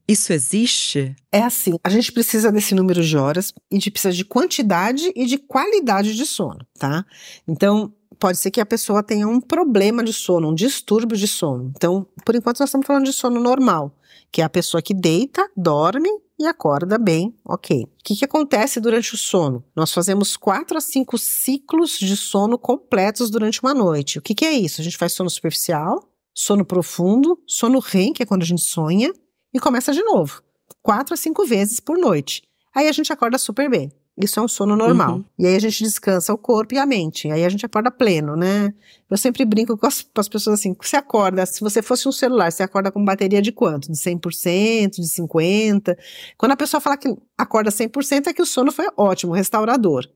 Isso 0.09 0.33
existe? 0.33 1.17
É 1.33 1.43
assim, 1.43 1.73
a 1.83 1.91
gente 1.91 2.13
precisa 2.13 2.53
desse 2.53 2.75
número 2.75 3.03
de 3.03 3.17
horas 3.17 3.53
e 3.71 3.75
a 3.75 3.77
gente 3.77 3.91
precisa 3.91 4.15
de 4.15 4.25
quantidade 4.25 5.13
e 5.17 5.27
de 5.27 5.37
qualidade 5.37 6.15
de 6.15 6.25
sono, 6.25 6.65
tá? 6.79 7.05
Então, 7.47 7.93
pode 8.19 8.39
ser 8.39 8.51
que 8.51 8.61
a 8.61 8.67
pessoa 8.67 9.03
tenha 9.03 9.27
um 9.27 9.41
problema 9.41 10.05
de 10.05 10.13
sono, 10.13 10.51
um 10.51 10.55
distúrbio 10.55 11.17
de 11.17 11.27
sono. 11.27 11.73
Então, 11.77 12.07
por 12.25 12.35
enquanto 12.35 12.61
nós 12.61 12.69
estamos 12.69 12.87
falando 12.87 13.05
de 13.05 13.13
sono 13.13 13.41
normal, 13.41 13.97
que 14.31 14.41
é 14.41 14.45
a 14.45 14.49
pessoa 14.49 14.81
que 14.81 14.95
deita, 14.95 15.49
dorme 15.57 16.09
e 16.39 16.47
acorda 16.47 16.99
bem, 16.99 17.35
ok. 17.45 17.85
O 17.85 17.89
que, 18.05 18.17
que 18.17 18.25
acontece 18.25 18.81
durante 18.81 19.15
o 19.15 19.17
sono? 19.17 19.65
Nós 19.75 19.93
fazemos 19.93 20.37
quatro 20.37 20.77
a 20.77 20.81
cinco 20.81 21.19
ciclos 21.19 21.99
de 21.99 22.17
sono 22.17 22.59
completos 22.59 23.31
durante 23.31 23.63
uma 23.63 23.75
noite. 23.75 24.19
O 24.19 24.23
que, 24.23 24.35
que 24.35 24.45
é 24.45 24.53
isso? 24.53 24.81
A 24.81 24.85
gente 24.85 24.99
faz 24.99 25.13
sono 25.13 25.31
superficial, 25.31 26.09
sono 26.35 26.65
profundo, 26.65 27.41
sono 27.47 27.79
REM, 27.79 28.13
que 28.13 28.23
é 28.23 28.27
quando 28.27 28.43
a 28.43 28.47
gente 28.47 28.63
sonha, 28.63 29.13
e 29.57 29.61
começa 29.61 29.93
de 29.93 30.03
novo, 30.03 30.43
quatro 30.83 31.15
a 31.15 31.17
cinco 31.17 31.45
vezes 31.45 31.81
por 31.81 31.99
noite. 31.99 32.43
Aí 32.75 32.89
a 32.89 32.93
gente 32.93 33.13
acorda 33.13 33.39
super 33.39 33.71
bem. 33.71 33.91
Isso 34.19 34.41
é 34.41 34.43
um 34.43 34.49
sono 34.49 34.75
normal. 34.75 35.17
Uhum. 35.17 35.25
E 35.39 35.47
aí 35.47 35.55
a 35.55 35.59
gente 35.59 35.85
descansa 35.85 36.33
o 36.33 36.39
corpo 36.39 36.75
e 36.75 36.79
a 36.79 36.87
mente. 36.87 37.31
Aí 37.31 37.45
a 37.45 37.49
gente 37.51 37.67
acorda 37.67 37.91
pleno, 37.91 38.35
né? 38.35 38.73
Eu 39.11 39.17
sempre 39.19 39.45
brinco 39.45 39.77
com 39.77 39.87
as, 39.87 40.01
com 40.03 40.21
as 40.21 40.29
pessoas 40.29 40.59
assim: 40.59 40.75
você 40.81 40.97
acorda, 40.97 41.45
se 41.45 41.61
você 41.61 41.83
fosse 41.83 42.09
um 42.09 42.13
celular, 42.13 42.51
você 42.51 42.63
acorda 42.63 42.91
com 42.91 43.05
bateria 43.05 43.43
de 43.43 43.53
quanto? 43.53 43.93
De 43.93 43.99
100%, 43.99 44.93
de 44.93 45.03
50%. 45.03 45.97
Quando 46.39 46.53
a 46.53 46.57
pessoa 46.57 46.81
fala 46.81 46.97
que 46.97 47.15
acorda 47.37 47.71
100%, 47.71 48.29
é 48.29 48.33
que 48.33 48.41
o 48.41 48.47
sono 48.47 48.73
foi 48.73 48.87
ótimo, 48.97 49.33
restaurador. 49.33 50.07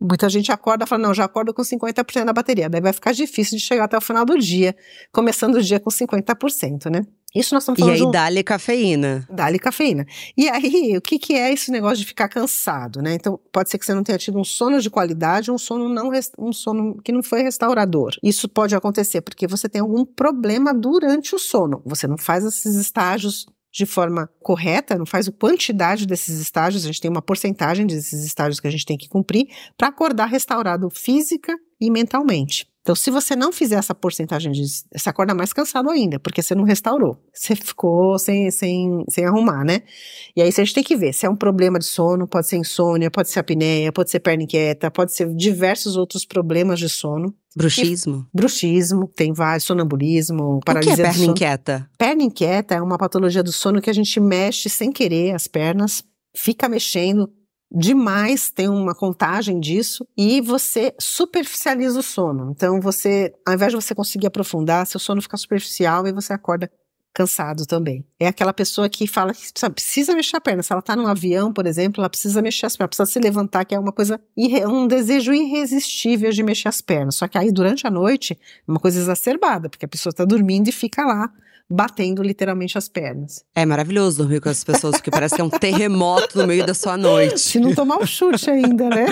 Muita 0.00 0.28
gente 0.28 0.52
acorda 0.52 0.84
e 0.84 0.88
fala, 0.88 1.02
não, 1.02 1.12
já 1.12 1.24
acordo 1.24 1.52
com 1.52 1.62
50% 1.62 2.24
da 2.24 2.32
bateria. 2.32 2.68
Daí 2.68 2.80
vai 2.80 2.92
ficar 2.92 3.12
difícil 3.12 3.58
de 3.58 3.64
chegar 3.64 3.84
até 3.84 3.98
o 3.98 4.00
final 4.00 4.24
do 4.24 4.38
dia, 4.38 4.76
começando 5.12 5.56
o 5.56 5.62
dia 5.62 5.80
com 5.80 5.90
50%, 5.90 6.88
né? 6.88 7.04
Isso 7.34 7.54
nós 7.54 7.62
estamos 7.62 7.78
falando. 7.80 7.96
E 7.96 8.04
aí, 8.04 8.10
dá-lhe 8.10 8.42
cafeína. 8.42 9.26
Dá-lhe 9.30 9.58
cafeína. 9.58 10.06
E 10.36 10.48
aí, 10.48 10.96
o 10.96 11.00
que, 11.00 11.18
que 11.18 11.34
é 11.34 11.52
esse 11.52 11.70
negócio 11.70 11.98
de 11.98 12.06
ficar 12.06 12.28
cansado, 12.28 13.02
né? 13.02 13.14
Então, 13.14 13.38
pode 13.52 13.68
ser 13.68 13.78
que 13.78 13.84
você 13.84 13.94
não 13.94 14.02
tenha 14.02 14.16
tido 14.16 14.38
um 14.38 14.44
sono 14.44 14.80
de 14.80 14.88
qualidade, 14.88 15.50
um 15.50 15.58
sono 15.58 15.88
não 15.88 16.10
um 16.38 16.52
sono 16.52 16.96
que 17.02 17.12
não 17.12 17.22
foi 17.22 17.42
restaurador. 17.42 18.12
Isso 18.22 18.48
pode 18.48 18.74
acontecer 18.74 19.20
porque 19.20 19.46
você 19.46 19.68
tem 19.68 19.80
algum 19.80 20.04
problema 20.04 20.72
durante 20.72 21.34
o 21.34 21.38
sono. 21.38 21.82
Você 21.84 22.06
não 22.06 22.16
faz 22.16 22.44
esses 22.44 22.74
estágios 22.76 23.46
de 23.70 23.84
forma 23.84 24.28
correta, 24.40 24.96
não 24.96 25.06
faz 25.06 25.28
a 25.28 25.32
quantidade 25.32 26.06
desses 26.06 26.40
estágios, 26.40 26.84
a 26.84 26.86
gente 26.86 27.00
tem 27.00 27.10
uma 27.10 27.22
porcentagem 27.22 27.86
desses 27.86 28.24
estágios 28.24 28.58
que 28.58 28.66
a 28.66 28.70
gente 28.70 28.86
tem 28.86 28.96
que 28.96 29.08
cumprir 29.08 29.46
para 29.76 29.88
acordar 29.88 30.26
restaurado 30.26 30.88
física 30.90 31.54
e 31.80 31.90
mentalmente. 31.90 32.66
Então, 32.88 32.96
se 32.96 33.10
você 33.10 33.36
não 33.36 33.52
fizer 33.52 33.74
essa 33.74 33.94
porcentagem 33.94 34.50
de. 34.50 34.64
Você 34.66 35.10
acorda 35.10 35.34
mais 35.34 35.52
cansado 35.52 35.90
ainda, 35.90 36.18
porque 36.18 36.40
você 36.40 36.54
não 36.54 36.64
restaurou. 36.64 37.22
Você 37.34 37.54
ficou 37.54 38.18
sem, 38.18 38.50
sem, 38.50 39.04
sem 39.10 39.26
arrumar, 39.26 39.62
né? 39.62 39.82
E 40.34 40.40
aí 40.40 40.48
a 40.48 40.50
gente 40.50 40.72
tem 40.72 40.82
que 40.82 40.96
ver 40.96 41.12
se 41.12 41.26
é 41.26 41.28
um 41.28 41.36
problema 41.36 41.78
de 41.78 41.84
sono, 41.84 42.26
pode 42.26 42.48
ser 42.48 42.56
insônia, 42.56 43.10
pode 43.10 43.28
ser 43.28 43.40
apneia, 43.40 43.92
pode 43.92 44.10
ser 44.10 44.20
perna 44.20 44.44
inquieta, 44.44 44.90
pode 44.90 45.14
ser 45.14 45.28
diversos 45.34 45.98
outros 45.98 46.24
problemas 46.24 46.78
de 46.78 46.88
sono. 46.88 47.34
Bruxismo? 47.54 48.26
E, 48.32 48.36
bruxismo, 48.38 49.06
tem 49.14 49.34
vários, 49.34 49.64
sonambulismo, 49.64 50.60
paralisia 50.64 50.94
o 50.94 50.96
que 50.96 51.02
é 51.02 51.10
perna 51.10 51.24
inquieta? 51.26 51.90
Perna 51.98 52.22
inquieta 52.22 52.74
é 52.74 52.80
uma 52.80 52.96
patologia 52.96 53.42
do 53.42 53.52
sono 53.52 53.82
que 53.82 53.90
a 53.90 53.94
gente 53.94 54.18
mexe 54.18 54.70
sem 54.70 54.90
querer 54.90 55.34
as 55.34 55.46
pernas, 55.46 56.02
fica 56.34 56.66
mexendo 56.70 57.30
demais, 57.70 58.50
tem 58.50 58.68
uma 58.68 58.94
contagem 58.94 59.60
disso, 59.60 60.06
e 60.16 60.40
você 60.40 60.94
superficializa 60.98 62.00
o 62.00 62.02
sono. 62.02 62.50
Então, 62.50 62.80
você, 62.80 63.32
ao 63.46 63.54
invés 63.54 63.72
de 63.72 63.76
você 63.76 63.94
conseguir 63.94 64.26
aprofundar, 64.26 64.86
seu 64.86 64.98
sono 64.98 65.20
fica 65.20 65.36
superficial 65.36 66.06
e 66.06 66.12
você 66.12 66.32
acorda 66.32 66.70
cansado 67.12 67.66
também. 67.66 68.06
É 68.20 68.28
aquela 68.28 68.52
pessoa 68.52 68.88
que 68.88 69.06
fala 69.06 69.34
que 69.34 69.40
precisa, 69.40 69.70
precisa 69.70 70.14
mexer 70.14 70.36
a 70.36 70.40
perna. 70.40 70.62
Se 70.62 70.72
ela 70.72 70.78
está 70.78 70.94
num 70.94 71.06
avião, 71.06 71.52
por 71.52 71.66
exemplo, 71.66 72.00
ela 72.00 72.08
precisa 72.08 72.40
mexer 72.40 72.66
as 72.66 72.76
pernas, 72.76 72.96
precisa 72.96 73.12
se 73.12 73.18
levantar, 73.18 73.64
que 73.64 73.74
é 73.74 73.78
uma 73.78 73.92
coisa, 73.92 74.20
um 74.36 74.86
desejo 74.86 75.32
irresistível 75.32 76.30
de 76.30 76.42
mexer 76.44 76.68
as 76.68 76.80
pernas. 76.80 77.16
Só 77.16 77.26
que 77.26 77.36
aí, 77.36 77.50
durante 77.50 77.86
a 77.86 77.90
noite, 77.90 78.34
é 78.34 78.70
uma 78.70 78.78
coisa 78.78 79.00
exacerbada, 79.00 79.68
porque 79.68 79.84
a 79.84 79.88
pessoa 79.88 80.10
está 80.10 80.24
dormindo 80.24 80.68
e 80.68 80.72
fica 80.72 81.04
lá 81.04 81.28
batendo 81.70 82.22
literalmente 82.22 82.78
as 82.78 82.88
pernas. 82.88 83.44
É 83.54 83.66
maravilhoso 83.66 84.18
dormir 84.18 84.40
com 84.40 84.48
as 84.48 84.64
pessoas, 84.64 84.96
porque 84.96 85.10
parece 85.10 85.34
que 85.34 85.40
é 85.40 85.44
um 85.44 85.50
terremoto 85.50 86.38
no 86.38 86.46
meio 86.46 86.64
da 86.64 86.72
sua 86.72 86.96
noite. 86.96 87.38
Se 87.38 87.60
não 87.60 87.74
tomar 87.74 87.98
um 87.98 88.06
chute 88.06 88.50
ainda, 88.50 88.88
né? 88.88 89.06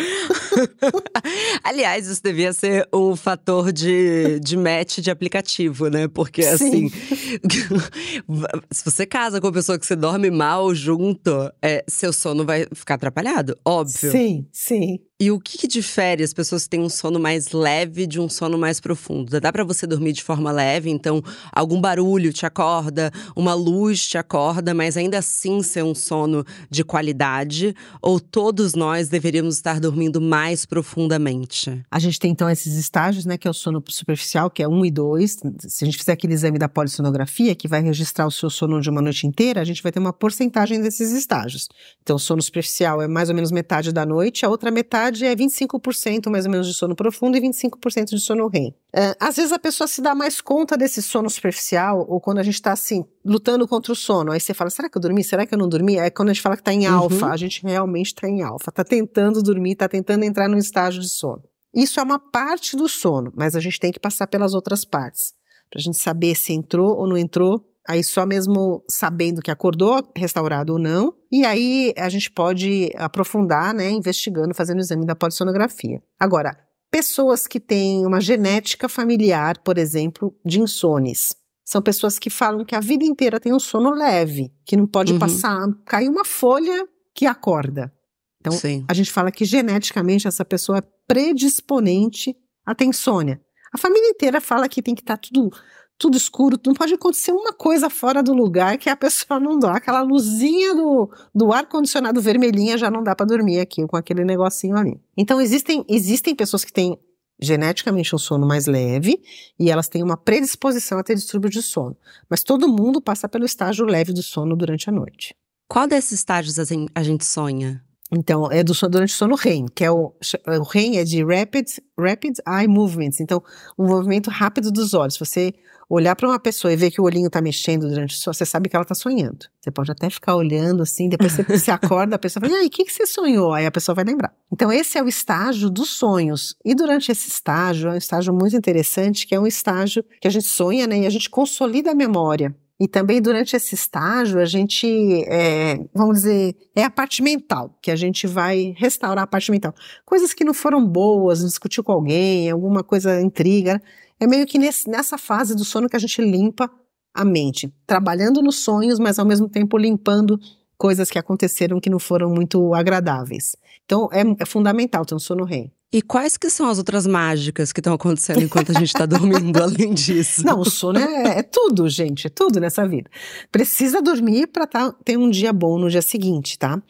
Aliás, 1.63 2.07
isso 2.07 2.23
devia 2.23 2.53
ser 2.53 2.89
um 2.93 3.15
fator 3.15 3.73
de, 3.73 4.41
de 4.41 4.57
match 4.57 4.99
de 4.99 5.11
aplicativo, 5.11 5.89
né? 5.89 6.09
Porque 6.09 6.43
assim, 6.43 6.91
se 8.71 8.85
você 8.85 9.05
casa 9.05 9.41
com 9.41 9.49
uma 9.49 9.53
pessoa 9.53 9.79
que 9.79 9.85
você 9.85 9.97
dorme 9.97 10.31
mal 10.31 10.75
junto, 10.75 11.31
é, 11.61 11.85
seu 11.87 12.13
sono 12.13 12.45
vai 12.45 12.67
ficar 12.75 12.95
atrapalhado, 12.95 13.57
óbvio. 13.65 14.11
Sim, 14.11 14.47
sim. 14.51 14.99
E 15.19 15.31
o 15.31 15.41
que, 15.41 15.57
que, 15.57 15.67
difere 15.67 16.23
as 16.23 16.35
pessoas 16.35 16.65
que 16.65 16.69
têm 16.69 16.81
um 16.81 16.91
sono 16.91 17.19
mais 17.19 17.53
leve 17.53 18.07
de 18.07 18.21
um 18.21 18.29
sono 18.29 18.59
mais 18.59 18.81
profundo? 18.81 19.41
Dá 19.41 19.51
para 19.51 19.65
você 19.65 19.87
dormir 19.87 20.13
de 20.13 20.23
forma 20.23 20.53
leve, 20.53 20.91
então 20.91 21.23
algum 21.51 21.81
barulho 21.81 22.35
te 22.35 22.45
acorda, 22.45 23.11
uma 23.35 23.55
luz 23.55 24.07
te 24.07 24.19
acorda, 24.19 24.75
mas 24.75 24.95
ainda 24.95 25.17
assim 25.17 25.63
ser 25.63 25.83
um 25.83 25.95
sono 25.95 26.45
de 26.69 26.85
qualidade? 26.85 27.75
Ou 28.03 28.21
todos 28.21 28.75
nós 28.75 29.09
deveríamos 29.09 29.55
estar 29.55 29.81
dormindo 29.81 30.21
mais 30.21 30.67
profundamente? 30.67 31.83
A 31.91 31.99
gente 31.99 32.21
tem 32.21 32.31
então 32.31 32.51
esses 32.51 32.77
estágios, 32.77 33.25
né, 33.25 33.39
que 33.39 33.49
é 33.49 33.51
o 33.51 33.55
sono 33.55 33.83
superficial, 33.89 34.51
que 34.51 34.63
é 34.63 34.69
um 34.69 34.85
e 34.85 34.91
dois. 34.91 35.39
Se 35.61 35.83
a 35.83 35.87
gente 35.87 35.97
fizer 35.97 36.13
aquele 36.13 36.35
exame 36.35 36.59
da 36.59 36.69
polissonografia, 36.69 37.55
que 37.55 37.67
vai 37.67 37.81
registrar 37.81 38.27
o 38.27 38.31
seu 38.31 38.51
sono 38.51 38.83
de 38.83 38.91
uma 38.91 39.01
noite 39.01 39.27
inteira, 39.27 39.63
a 39.63 39.65
gente 39.65 39.83
vai 39.83 39.91
ter 39.91 39.99
uma 39.99 40.13
porcentagem 40.13 40.79
desses 40.83 41.11
estágios. 41.13 41.71
Então, 42.03 42.17
o 42.17 42.19
sono 42.19 42.43
superficial 42.43 43.01
é 43.01 43.09
mais 43.09 43.31
ou 43.31 43.35
menos 43.35 43.51
metade 43.51 43.95
da 43.95 44.05
noite, 44.05 44.45
a 44.45 44.51
outra 44.51 44.71
metade 44.71 45.06
é 45.07 45.35
25% 45.35 46.31
mais 46.31 46.45
ou 46.45 46.51
menos 46.51 46.67
de 46.67 46.75
sono 46.75 46.95
profundo 46.95 47.37
e 47.37 47.41
25% 47.41 48.11
de 48.11 48.21
sono 48.21 48.49
REM. 48.49 48.75
É, 48.93 49.15
às 49.21 49.37
vezes 49.37 49.53
a 49.53 49.59
pessoa 49.59 49.87
se 49.87 50.01
dá 50.01 50.15
mais 50.15 50.41
conta 50.41 50.77
desse 50.77 51.03
sono 51.03 51.29
superficial, 51.29 52.05
ou 52.09 52.21
quando 52.21 52.39
a 52.39 52.43
gente 52.43 52.55
está 52.55 52.73
assim, 52.73 53.05
lutando 53.25 53.67
contra 53.69 53.93
o 53.93 53.97
sono. 53.97 54.33
Aí 54.33 54.41
você 54.41 54.55
fala, 54.55 54.71
será 54.71 54.89
que 54.89 54.97
eu 54.97 55.03
dormi? 55.03 55.23
Será 55.23 55.47
que 55.47 55.55
eu 55.55 55.59
não 55.59 55.69
dormi? 55.69 55.97
É 55.97 56.11
quando 56.11 56.31
a 56.31 56.33
gente 56.33 56.43
fala 56.43 56.57
que 56.57 56.63
está 56.63 56.73
em 56.73 56.87
uhum. 56.87 56.95
alfa, 56.95 57.27
a 57.27 57.37
gente 57.37 57.63
realmente 57.63 58.09
está 58.09 58.29
em 58.29 58.43
alfa. 58.43 58.71
Está 58.71 58.85
tentando 58.85 59.43
dormir, 59.43 59.73
está 59.73 59.89
tentando 59.89 60.25
entrar 60.25 60.49
num 60.49 60.59
estágio 60.59 61.01
de 61.01 61.09
sono. 61.09 61.43
Isso 61.75 62.01
é 62.01 62.03
uma 62.03 62.19
parte 62.19 62.77
do 62.77 62.89
sono, 62.89 63.33
mas 63.37 63.55
a 63.55 63.61
gente 63.61 63.79
tem 63.79 63.93
que 63.93 64.01
passar 64.01 64.27
pelas 64.27 64.55
outras 64.55 64.85
partes. 64.85 65.35
Para 65.71 65.79
a 65.79 65.83
gente 65.83 65.99
saber 65.99 66.35
se 66.35 66.53
entrou 66.53 66.97
ou 66.97 67.07
não 67.07 67.19
entrou 67.19 67.63
Aí 67.89 68.03
só 68.03 68.27
mesmo 68.27 68.85
sabendo 68.89 69.41
que 69.41 69.51
acordou, 69.51 70.03
restaurado 70.17 70.73
ou 70.73 70.79
não, 70.79 71.15
e 71.31 71.45
aí 71.45 71.95
a 71.97 72.09
gente 72.09 72.31
pode 72.31 72.91
aprofundar, 72.97 73.73
né, 73.73 73.91
investigando, 73.91 74.55
fazendo 74.55 74.79
o 74.79 74.81
exame 74.81 75.07
da 75.07 75.15
polissonografia. 75.15 76.03
Agora, 76.19 76.57
pessoas 76.91 77.47
que 77.47 77.61
têm 77.61 78.05
uma 78.05 78.21
genética 78.21 78.89
familiar, 78.89 79.59
por 79.59 79.79
exemplo, 79.79 80.35
de 80.45 80.61
insones, 80.61 81.37
são 81.65 81.83
pessoas 81.83 82.19
que 82.19 82.31
falam 82.31 82.65
que 82.65 82.75
a 82.75 82.81
vida 82.81 83.05
inteira 83.05 83.41
tem 83.41 83.53
um 83.53 83.59
sono 83.59 83.91
leve, 83.91 84.53
que 84.65 84.77
não 84.77 84.87
pode 84.87 85.13
uhum. 85.13 85.19
passar, 85.19 85.67
cair 85.85 86.09
uma 86.09 86.25
folha 86.25 86.87
que 87.15 87.27
acorda. 87.27 87.93
Então, 88.41 88.53
Sim. 88.53 88.85
a 88.89 88.95
gente 88.95 89.11
fala 89.11 89.33
que 89.33 89.45
geneticamente 89.45 90.29
essa 90.29 90.45
pessoa 90.45 90.79
é 90.79 90.83
predisponente 91.09 92.37
a 92.65 92.75
ter 92.75 92.85
insônia. 92.85 93.41
A 93.73 93.79
família 93.79 94.09
inteira 94.09 94.41
fala 94.41 94.69
que 94.69 94.81
tem 94.81 94.95
que 94.95 95.03
estar 95.03 95.17
tá 95.17 95.23
tudo 95.29 95.51
tudo 95.99 96.17
escuro, 96.17 96.59
não 96.67 96.75
pode 96.75 96.95
acontecer 96.95 97.33
uma 97.33 97.53
coisa 97.53 97.89
fora 97.89 98.23
do 98.23 98.35
lugar 98.35 98.77
que 98.77 98.89
a 98.91 98.97
pessoa 98.97 99.41
não 99.41 99.59
dá. 99.59 99.73
Aquela 99.73 100.03
luzinha 100.03 100.75
do, 100.75 101.11
do 101.35 101.53
ar-condicionado 101.53 102.21
vermelhinha 102.21 102.77
já 102.77 102.91
não 102.91 103.03
dá 103.03 103.15
para 103.15 103.27
dormir 103.27 103.61
aqui 103.61 103.87
com 103.87 103.97
aquele 103.97 104.25
negocinho 104.25 104.77
ali. 104.77 105.01
Então, 105.17 105.41
existem, 105.41 105.85
existem 105.89 106.35
pessoas 106.35 106.65
que 106.65 106.73
têm 106.73 106.99
geneticamente 107.41 108.15
um 108.15 108.19
sono 108.19 108.47
mais 108.47 108.67
leve 108.67 109.23
e 109.59 109.71
elas 109.71 109.89
têm 109.89 110.03
uma 110.03 110.17
predisposição 110.17 110.99
a 110.99 111.03
ter 111.03 111.15
distúrbio 111.15 111.51
de 111.51 111.63
sono. 111.63 111.97
Mas 112.29 112.43
todo 112.43 112.69
mundo 112.69 113.01
passa 113.01 113.29
pelo 113.29 113.45
estágio 113.45 113.87
leve 113.87 114.13
do 114.13 114.23
sono 114.23 114.57
durante 114.57 114.89
a 114.89 114.93
noite. 114.93 115.35
Qual 115.69 115.87
desses 115.87 116.13
estágios 116.13 116.59
a 116.59 117.03
gente 117.03 117.25
sonha? 117.25 117.86
Então, 118.13 118.51
é 118.51 118.63
do 118.63 118.73
durante 118.89 119.13
o 119.13 119.17
sono 119.17 119.35
REM, 119.35 119.67
que 119.75 119.85
é 119.85 119.91
o, 119.91 120.13
o 120.47 120.63
REM 120.63 120.99
é 120.99 121.05
de 121.05 121.25
Rapid, 121.25 121.67
Rapid 121.99 122.39
Eye 122.47 122.69
Movements. 122.69 123.21
Então, 123.21 123.43
um 123.77 123.87
movimento 123.87 124.31
rápido 124.31 124.71
dos 124.71 124.95
olhos. 124.95 125.19
Você 125.19 125.53
olhar 125.89 126.17
para 126.17 126.29
uma 126.29 126.39
pessoa 126.39 126.73
e 126.73 126.77
ver 126.77 126.91
que 126.91 127.01
o 127.01 127.05
olhinho 127.05 127.29
está 127.29 127.41
mexendo 127.41 127.89
durante 127.89 128.15
o 128.15 128.19
sono, 128.19 128.35
você 128.35 128.45
sabe 128.45 128.69
que 128.69 128.77
ela 128.77 128.83
está 128.83 128.95
sonhando. 128.95 129.47
Você 129.61 129.71
pode 129.71 129.91
até 129.91 130.11
ficar 130.11 130.35
olhando 130.35 130.83
assim, 130.83 131.09
depois 131.09 131.33
você 131.33 131.59
se 131.59 131.71
acorda, 131.71 132.17
a 132.17 132.19
pessoa 132.19 132.41
fala, 132.41 132.55
e 132.55 132.57
aí, 132.57 132.67
o 132.67 132.71
que, 132.71 132.85
que 132.85 132.93
você 132.93 133.07
sonhou? 133.07 133.53
Aí 133.53 133.67
a 133.67 133.71
pessoa 133.71 133.95
vai 133.95 134.05
lembrar. 134.05 134.35
Então, 134.53 134.73
esse 134.73 134.99
é 134.99 135.03
o 135.03 135.09
estágio 135.09 135.71
dos 135.71 135.91
sonhos. 135.91 136.57
E 136.65 136.75
durante 136.75 137.11
esse 137.11 137.29
estágio, 137.29 137.89
é 137.89 137.93
um 137.93 137.97
estágio 137.97 138.35
muito 138.35 138.57
interessante, 138.57 139.27
que 139.27 139.35
é 139.35 139.41
um 139.41 139.47
estágio 139.47 140.05
que 140.21 140.29
a 140.29 140.31
gente 140.31 140.47
sonha, 140.47 140.87
né, 140.87 141.01
e 141.01 141.07
a 141.07 141.11
gente 141.11 141.31
consolida 141.31 141.93
a 141.93 141.95
memória. 141.95 142.55
E 142.79 142.87
também 142.87 143.23
durante 143.23 143.57
esse 143.57 143.75
estágio, 143.75 144.39
a 144.39 144.45
gente, 144.45 144.87
é, 145.29 145.79
vamos 145.95 146.19
dizer, 146.19 146.55
é 146.75 146.85
a 146.85 146.91
parte 146.91 147.23
mental, 147.23 147.75
que 147.81 147.91
a 147.91 147.97
gente 147.97 148.27
vai 148.27 148.75
restaurar 148.77 149.25
a 149.25 149.27
parte 149.27 149.51
mental. 149.51 149.75
Coisas 150.05 150.35
que 150.35 150.45
não 150.45 150.53
foram 150.53 150.87
boas, 150.87 151.41
discutiu 151.41 151.83
com 151.83 151.93
alguém, 151.93 152.51
alguma 152.51 152.85
coisa 152.85 153.19
intriga, 153.21 153.81
é 154.21 154.27
meio 154.27 154.47
que 154.47 154.59
nesse, 154.59 154.91
nessa 154.91 155.17
fase 155.17 155.55
do 155.55 155.65
sono 155.65 155.89
que 155.89 155.97
a 155.97 155.99
gente 155.99 156.21
limpa 156.21 156.71
a 157.15 157.25
mente, 157.25 157.73
trabalhando 157.87 158.43
nos 158.43 158.57
sonhos, 158.57 158.99
mas 158.99 159.19
ao 159.19 159.25
mesmo 159.25 159.49
tempo 159.49 159.79
limpando 159.79 160.39
coisas 160.77 161.11
que 161.11 161.19
aconteceram 161.19 161.81
que 161.81 161.89
não 161.89 161.99
foram 161.99 162.29
muito 162.29 162.75
agradáveis. 162.75 163.57
Então 163.87 164.11
é, 164.13 164.23
é 164.39 164.45
fundamental 164.45 165.07
ter 165.07 165.15
um 165.15 165.19
sono 165.19 165.45
REM. 165.45 165.73
E 165.93 166.03
quais 166.03 166.37
que 166.37 166.51
são 166.51 166.69
as 166.69 166.79
outras 166.79 167.07
mágicas 167.07 167.73
que 167.73 167.79
estão 167.79 167.95
acontecendo 167.95 168.43
enquanto 168.43 168.71
a 168.71 168.75
gente 168.75 168.89
está 168.89 169.07
dormindo, 169.07 169.57
além 169.63 169.95
disso? 169.95 170.45
Não, 170.45 170.61
o 170.61 170.65
sono 170.69 170.99
é, 170.99 171.39
é, 171.39 171.43
tudo, 171.43 171.89
gente, 171.89 172.27
é 172.27 172.31
tudo 172.31 172.59
nessa 172.59 172.87
vida. 172.87 173.09
Precisa 173.53 174.03
dormir 174.03 174.49
para 174.49 174.67
tá, 174.67 174.93
ter 175.05 175.17
um 175.17 175.31
dia 175.31 175.53
bom 175.53 175.79
no 175.79 175.89
dia 175.89 176.03
seguinte, 176.03 176.59
tá? 176.59 176.83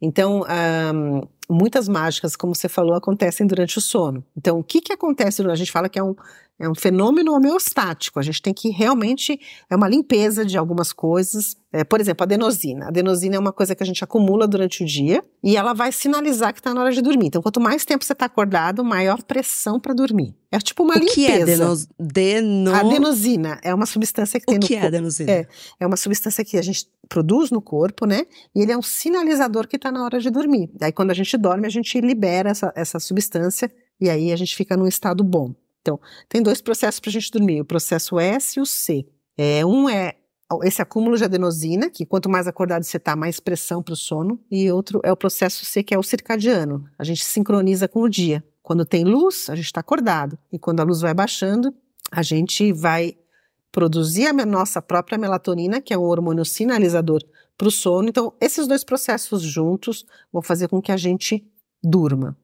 Então, 0.00 0.44
muitas 1.50 1.88
mágicas, 1.88 2.36
como 2.36 2.54
você 2.54 2.68
falou, 2.68 2.94
acontecem 2.94 3.46
durante 3.46 3.76
o 3.78 3.80
sono. 3.80 4.24
Então, 4.36 4.60
o 4.60 4.64
que 4.64 4.80
que 4.80 4.92
acontece? 4.92 5.42
A 5.42 5.54
gente 5.56 5.72
fala 5.72 5.88
que 5.88 5.98
é 5.98 6.02
um, 6.02 6.14
é 6.58 6.68
um 6.68 6.74
fenômeno 6.74 7.32
homeostático. 7.32 8.20
A 8.20 8.22
gente 8.22 8.40
tem 8.40 8.54
que 8.54 8.68
realmente 8.70 9.38
é 9.68 9.74
uma 9.74 9.88
limpeza 9.88 10.44
de 10.44 10.56
algumas 10.56 10.92
coisas. 10.92 11.56
É, 11.72 11.82
por 11.82 12.00
exemplo, 12.00 12.22
a 12.22 12.26
adenosina. 12.26 12.86
A 12.86 12.88
adenosina 12.88 13.34
é 13.34 13.38
uma 13.38 13.52
coisa 13.52 13.74
que 13.74 13.82
a 13.82 13.86
gente 13.86 14.04
acumula 14.04 14.46
durante 14.46 14.84
o 14.84 14.86
dia 14.86 15.22
e 15.42 15.56
ela 15.56 15.72
vai 15.72 15.90
sinalizar 15.90 16.52
que 16.52 16.60
está 16.60 16.72
na 16.72 16.80
hora 16.80 16.92
de 16.92 17.02
dormir. 17.02 17.26
Então, 17.26 17.42
quanto 17.42 17.60
mais 17.60 17.84
tempo 17.84 18.04
você 18.04 18.12
está 18.12 18.26
acordado, 18.26 18.84
maior 18.84 19.22
pressão 19.24 19.80
para 19.80 19.92
dormir. 19.92 20.36
É 20.52 20.58
tipo 20.58 20.84
uma 20.84 20.94
o 20.94 20.98
limpeza. 20.98 21.14
Que 21.14 21.26
é 21.26 21.42
adenos... 21.42 21.88
Deno... 21.98 22.72
A 22.72 22.80
adenosina 22.80 23.58
é 23.60 23.74
uma 23.74 23.86
substância 23.86 24.38
que 24.38 24.44
o 24.44 24.50
tem 24.50 24.60
no 24.60 24.66
que 24.66 24.76
é 24.76 24.86
adenosina? 24.86 25.32
É, 25.32 25.48
é 25.80 25.86
uma 25.86 25.96
substância 25.96 26.44
que 26.44 26.56
a 26.56 26.62
gente 26.62 26.86
produz 27.08 27.50
no 27.50 27.60
corpo, 27.60 28.06
né? 28.06 28.22
E 28.54 28.62
ele 28.62 28.70
é 28.70 28.78
um 28.78 28.82
sinalizador 28.82 29.66
que 29.66 29.74
está 29.74 29.90
na 29.90 30.04
hora 30.04 30.20
de 30.20 30.30
dormir. 30.30 30.70
Aí, 30.80 30.92
quando 30.92 31.10
a 31.10 31.14
gente 31.14 31.36
dorme, 31.36 31.66
a 31.66 31.70
gente 31.70 32.00
libera 32.00 32.50
essa, 32.50 32.72
essa 32.76 33.00
substância 33.00 33.68
e 34.00 34.08
aí 34.08 34.30
a 34.30 34.36
gente 34.36 34.54
fica 34.54 34.76
num 34.76 34.86
estado 34.86 35.24
bom. 35.24 35.52
Então, 35.84 36.00
tem 36.30 36.42
dois 36.42 36.62
processos 36.62 36.98
para 36.98 37.10
a 37.10 37.12
gente 37.12 37.30
dormir, 37.30 37.60
o 37.60 37.64
processo 37.64 38.18
S 38.18 38.58
e 38.58 38.62
o 38.62 38.64
C. 38.64 39.06
É, 39.36 39.66
um 39.66 39.86
é 39.86 40.14
esse 40.62 40.80
acúmulo 40.80 41.16
de 41.16 41.24
adenosina, 41.24 41.90
que 41.90 42.06
quanto 42.06 42.28
mais 42.28 42.46
acordado 42.46 42.84
você 42.84 42.96
está, 42.96 43.14
mais 43.14 43.38
pressão 43.38 43.82
para 43.82 43.92
o 43.92 43.96
sono, 43.96 44.40
e 44.50 44.70
outro 44.72 45.00
é 45.04 45.12
o 45.12 45.16
processo 45.16 45.66
C, 45.66 45.82
que 45.82 45.94
é 45.94 45.98
o 45.98 46.02
circadiano. 46.02 46.88
A 46.98 47.04
gente 47.04 47.22
sincroniza 47.22 47.86
com 47.86 48.00
o 48.00 48.08
dia. 48.08 48.42
Quando 48.62 48.86
tem 48.86 49.04
luz, 49.04 49.50
a 49.50 49.54
gente 49.54 49.66
está 49.66 49.80
acordado, 49.80 50.38
e 50.50 50.58
quando 50.58 50.80
a 50.80 50.84
luz 50.84 51.02
vai 51.02 51.12
baixando, 51.12 51.74
a 52.10 52.22
gente 52.22 52.72
vai 52.72 53.14
produzir 53.70 54.26
a 54.26 54.32
nossa 54.46 54.80
própria 54.80 55.18
melatonina, 55.18 55.82
que 55.82 55.92
é 55.92 55.98
um 55.98 56.04
hormônio 56.04 56.46
sinalizador 56.46 57.20
para 57.58 57.68
o 57.68 57.70
sono. 57.70 58.08
Então, 58.08 58.32
esses 58.40 58.66
dois 58.66 58.84
processos 58.84 59.42
juntos 59.42 60.06
vão 60.32 60.40
fazer 60.40 60.68
com 60.68 60.80
que 60.80 60.92
a 60.92 60.96
gente 60.96 61.46
durma. 61.82 62.38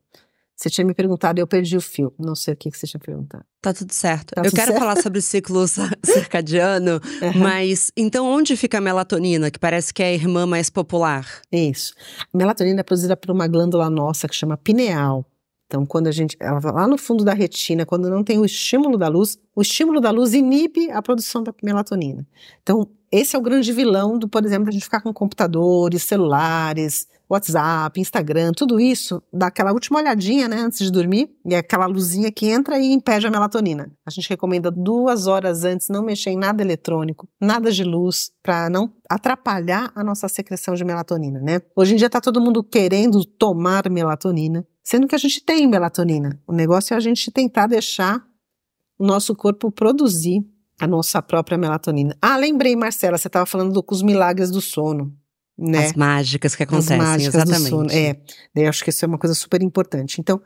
Você 0.60 0.68
tinha 0.68 0.84
me 0.84 0.92
perguntado 0.92 1.38
e 1.38 1.40
eu 1.40 1.46
perdi 1.46 1.74
o 1.74 1.80
fio. 1.80 2.12
Não 2.18 2.34
sei 2.34 2.52
o 2.52 2.56
que, 2.56 2.70
que 2.70 2.76
você 2.76 2.86
tinha 2.86 3.00
perguntado. 3.00 3.42
Tá 3.62 3.72
tudo 3.72 3.94
certo. 3.94 4.34
Tá 4.34 4.42
eu 4.42 4.44
tudo 4.44 4.54
quero 4.56 4.72
certo? 4.72 4.78
falar 4.78 5.00
sobre 5.00 5.18
o 5.18 5.22
ciclo 5.22 5.64
circadiano, 6.04 7.00
uhum. 7.22 7.38
mas 7.42 7.90
então 7.96 8.26
onde 8.26 8.54
fica 8.58 8.76
a 8.76 8.80
melatonina, 8.80 9.50
que 9.50 9.58
parece 9.58 9.94
que 9.94 10.02
é 10.02 10.08
a 10.08 10.12
irmã 10.12 10.44
mais 10.44 10.68
popular? 10.68 11.26
Isso. 11.50 11.94
A 12.34 12.36
melatonina 12.36 12.80
é 12.80 12.82
produzida 12.82 13.16
por 13.16 13.30
uma 13.30 13.48
glândula 13.48 13.88
nossa 13.88 14.28
que 14.28 14.34
chama 14.36 14.54
pineal. 14.58 15.24
Então, 15.66 15.86
quando 15.86 16.08
a 16.08 16.12
gente, 16.12 16.36
ela 16.38 16.58
vai 16.58 16.72
lá 16.72 16.86
no 16.86 16.98
fundo 16.98 17.24
da 17.24 17.32
retina, 17.32 17.86
quando 17.86 18.10
não 18.10 18.22
tem 18.22 18.38
o 18.38 18.44
estímulo 18.44 18.98
da 18.98 19.08
luz, 19.08 19.38
o 19.56 19.62
estímulo 19.62 19.98
da 19.98 20.10
luz 20.10 20.34
inibe 20.34 20.90
a 20.90 21.00
produção 21.00 21.42
da 21.42 21.54
melatonina. 21.62 22.26
Então, 22.62 22.86
esse 23.10 23.34
é 23.34 23.38
o 23.38 23.42
grande 23.42 23.72
vilão 23.72 24.18
do, 24.18 24.28
por 24.28 24.44
exemplo, 24.44 24.68
a 24.68 24.72
gente 24.72 24.84
ficar 24.84 25.00
com 25.00 25.12
computadores, 25.14 26.02
celulares, 26.02 27.08
WhatsApp, 27.30 28.00
Instagram, 28.00 28.50
tudo 28.50 28.80
isso, 28.80 29.22
dá 29.32 29.46
aquela 29.46 29.72
última 29.72 30.00
olhadinha, 30.00 30.48
né, 30.48 30.56
antes 30.56 30.80
de 30.80 30.90
dormir, 30.90 31.30
e 31.46 31.54
é 31.54 31.58
aquela 31.58 31.86
luzinha 31.86 32.32
que 32.32 32.46
entra 32.46 32.76
e 32.76 32.92
impede 32.92 33.24
a 33.24 33.30
melatonina. 33.30 33.88
A 34.04 34.10
gente 34.10 34.28
recomenda 34.28 34.68
duas 34.68 35.28
horas 35.28 35.62
antes 35.64 35.88
não 35.88 36.02
mexer 36.02 36.30
em 36.30 36.36
nada 36.36 36.60
eletrônico, 36.60 37.28
nada 37.40 37.70
de 37.70 37.84
luz, 37.84 38.32
para 38.42 38.68
não 38.68 38.92
atrapalhar 39.08 39.92
a 39.94 40.02
nossa 40.02 40.28
secreção 40.28 40.74
de 40.74 40.84
melatonina, 40.84 41.40
né? 41.40 41.60
Hoje 41.76 41.94
em 41.94 41.96
dia 41.96 42.10
tá 42.10 42.20
todo 42.20 42.40
mundo 42.40 42.64
querendo 42.64 43.24
tomar 43.24 43.88
melatonina, 43.88 44.66
sendo 44.82 45.06
que 45.06 45.14
a 45.14 45.18
gente 45.18 45.44
tem 45.44 45.68
melatonina. 45.68 46.40
O 46.48 46.52
negócio 46.52 46.94
é 46.94 46.96
a 46.96 47.00
gente 47.00 47.30
tentar 47.30 47.68
deixar 47.68 48.24
o 48.98 49.06
nosso 49.06 49.36
corpo 49.36 49.70
produzir 49.70 50.44
a 50.80 50.86
nossa 50.86 51.22
própria 51.22 51.58
melatonina. 51.58 52.16
Ah, 52.20 52.36
lembrei, 52.36 52.74
Marcela, 52.74 53.18
você 53.18 53.28
estava 53.28 53.46
falando 53.46 53.72
do, 53.72 53.82
com 53.82 53.94
os 53.94 54.02
milagres 54.02 54.50
do 54.50 54.60
sono 54.60 55.14
né? 55.60 55.86
As 55.86 55.92
mágicas 55.92 56.56
que 56.56 56.62
acontecem, 56.62 56.96
As 56.98 57.02
mágicas 57.06 57.34
exatamente. 57.34 57.64
Do 57.64 57.68
sono. 57.68 57.92
É, 57.92 58.16
eu 58.54 58.68
acho 58.68 58.82
que 58.82 58.90
isso 58.90 59.04
é 59.04 59.08
uma 59.08 59.18
coisa 59.18 59.34
super 59.34 59.62
importante. 59.62 60.20
Então, 60.20 60.40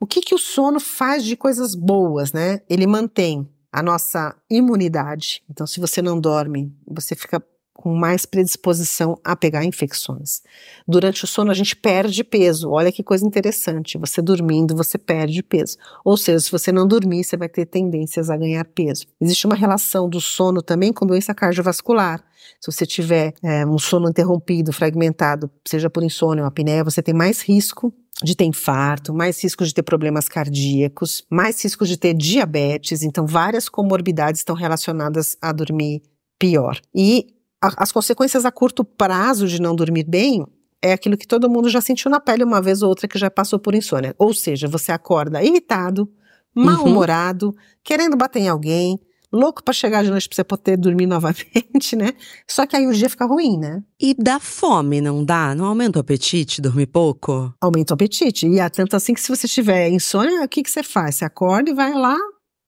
o 0.00 0.06
que 0.06 0.20
que 0.20 0.34
o 0.34 0.38
sono 0.38 0.80
faz 0.80 1.24
de 1.24 1.36
coisas 1.36 1.74
boas, 1.74 2.32
né? 2.32 2.60
Ele 2.68 2.86
mantém 2.86 3.48
a 3.72 3.82
nossa 3.82 4.34
imunidade. 4.50 5.42
Então, 5.48 5.66
se 5.66 5.78
você 5.78 6.02
não 6.02 6.20
dorme, 6.20 6.72
você 6.86 7.14
fica 7.14 7.42
com 7.78 7.94
mais 7.94 8.26
predisposição 8.26 9.16
a 9.22 9.36
pegar 9.36 9.64
infecções. 9.64 10.42
Durante 10.86 11.22
o 11.22 11.28
sono 11.28 11.52
a 11.52 11.54
gente 11.54 11.76
perde 11.76 12.24
peso. 12.24 12.70
Olha 12.70 12.90
que 12.90 13.04
coisa 13.04 13.24
interessante. 13.24 13.96
Você 13.96 14.20
dormindo, 14.20 14.74
você 14.74 14.98
perde 14.98 15.44
peso. 15.44 15.76
Ou 16.04 16.16
seja, 16.16 16.40
se 16.40 16.50
você 16.50 16.72
não 16.72 16.88
dormir, 16.88 17.22
você 17.22 17.36
vai 17.36 17.48
ter 17.48 17.66
tendências 17.66 18.30
a 18.30 18.36
ganhar 18.36 18.64
peso. 18.64 19.06
Existe 19.20 19.46
uma 19.46 19.54
relação 19.54 20.08
do 20.08 20.20
sono 20.20 20.60
também 20.60 20.92
com 20.92 21.06
doença 21.06 21.32
cardiovascular. 21.32 22.20
Se 22.60 22.72
você 22.72 22.84
tiver 22.84 23.32
é, 23.44 23.64
um 23.64 23.78
sono 23.78 24.10
interrompido, 24.10 24.72
fragmentado, 24.72 25.48
seja 25.64 25.88
por 25.88 26.02
insônia 26.02 26.42
ou 26.42 26.48
apneia, 26.48 26.82
você 26.82 27.00
tem 27.00 27.14
mais 27.14 27.42
risco 27.42 27.94
de 28.24 28.34
ter 28.34 28.44
infarto, 28.44 29.14
mais 29.14 29.40
risco 29.40 29.64
de 29.64 29.72
ter 29.72 29.84
problemas 29.84 30.28
cardíacos, 30.28 31.24
mais 31.30 31.62
risco 31.62 31.86
de 31.86 31.96
ter 31.96 32.12
diabetes. 32.12 33.04
Então, 33.04 33.24
várias 33.24 33.68
comorbidades 33.68 34.40
estão 34.40 34.56
relacionadas 34.56 35.36
a 35.40 35.52
dormir 35.52 36.02
pior. 36.40 36.80
E 36.92 37.37
a, 37.60 37.82
as 37.82 37.92
consequências 37.92 38.44
a 38.44 38.52
curto 38.52 38.84
prazo 38.84 39.46
de 39.46 39.60
não 39.60 39.74
dormir 39.74 40.04
bem 40.04 40.44
é 40.82 40.92
aquilo 40.92 41.16
que 41.16 41.26
todo 41.26 41.50
mundo 41.50 41.68
já 41.68 41.80
sentiu 41.80 42.10
na 42.10 42.20
pele 42.20 42.44
uma 42.44 42.60
vez 42.60 42.82
ou 42.82 42.88
outra 42.88 43.08
que 43.08 43.18
já 43.18 43.30
passou 43.30 43.58
por 43.58 43.74
insônia. 43.74 44.14
Ou 44.18 44.32
seja, 44.32 44.68
você 44.68 44.92
acorda 44.92 45.42
irritado, 45.42 46.08
mal-humorado, 46.54 47.46
uhum. 47.48 47.54
querendo 47.82 48.16
bater 48.16 48.40
em 48.40 48.48
alguém, 48.48 48.98
louco 49.32 49.62
para 49.62 49.74
chegar 49.74 50.04
de 50.04 50.10
noite 50.10 50.28
pra 50.28 50.36
você 50.36 50.44
poder 50.44 50.76
dormir 50.76 51.06
novamente, 51.08 51.96
né? 51.96 52.12
Só 52.46 52.66
que 52.66 52.76
aí 52.76 52.86
o 52.86 52.92
dia 52.92 53.10
fica 53.10 53.26
ruim, 53.26 53.58
né? 53.58 53.82
E 54.00 54.14
dá 54.14 54.38
fome, 54.38 55.00
não 55.00 55.24
dá? 55.24 55.54
Não 55.54 55.66
aumenta 55.66 55.98
o 55.98 56.00
apetite 56.00 56.62
dormir 56.62 56.86
pouco? 56.86 57.52
Aumenta 57.60 57.92
o 57.92 57.96
apetite. 57.96 58.46
E 58.46 58.60
é 58.60 58.68
tanto 58.68 58.96
assim 58.96 59.14
que 59.14 59.20
se 59.20 59.28
você 59.28 59.48
tiver 59.48 59.90
insônia, 59.90 60.44
o 60.44 60.48
que, 60.48 60.62
que 60.62 60.70
você 60.70 60.82
faz? 60.82 61.16
Você 61.16 61.24
acorda 61.24 61.70
e 61.70 61.74
vai 61.74 61.92
lá 61.92 62.16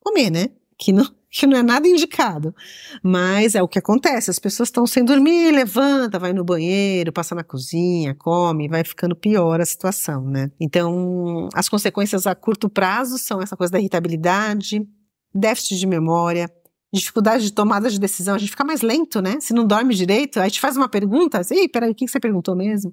comer, 0.00 0.30
né? 0.30 0.48
Que 0.78 0.92
não, 0.92 1.06
que 1.30 1.46
não 1.46 1.56
é 1.56 1.62
nada 1.62 1.86
indicado. 1.86 2.54
Mas 3.02 3.54
é 3.54 3.62
o 3.62 3.68
que 3.68 3.78
acontece, 3.78 4.30
as 4.30 4.38
pessoas 4.38 4.68
estão 4.68 4.86
sem 4.86 5.04
dormir, 5.04 5.52
levanta, 5.52 6.18
vai 6.18 6.32
no 6.32 6.44
banheiro, 6.44 7.12
passa 7.12 7.34
na 7.34 7.44
cozinha, 7.44 8.14
come, 8.14 8.68
vai 8.68 8.82
ficando 8.82 9.14
pior 9.14 9.60
a 9.60 9.64
situação, 9.64 10.24
né? 10.24 10.50
Então, 10.60 11.48
as 11.54 11.68
consequências 11.68 12.26
a 12.26 12.34
curto 12.34 12.68
prazo 12.68 13.16
são 13.18 13.40
essa 13.40 13.56
coisa 13.56 13.72
da 13.72 13.78
irritabilidade, 13.78 14.86
déficit 15.32 15.78
de 15.78 15.86
memória, 15.86 16.50
dificuldade 16.92 17.44
de 17.44 17.52
tomada 17.52 17.88
de 17.88 18.00
decisão, 18.00 18.34
a 18.34 18.38
gente 18.38 18.50
fica 18.50 18.64
mais 18.64 18.82
lento, 18.82 19.22
né? 19.22 19.38
Se 19.40 19.54
não 19.54 19.64
dorme 19.64 19.94
direito, 19.94 20.40
aí 20.40 20.48
gente 20.48 20.60
faz 20.60 20.76
uma 20.76 20.88
pergunta, 20.88 21.38
assim, 21.38 21.68
peraí, 21.68 21.92
o 21.92 21.94
que 21.94 22.08
você 22.08 22.18
perguntou 22.18 22.56
mesmo? 22.56 22.92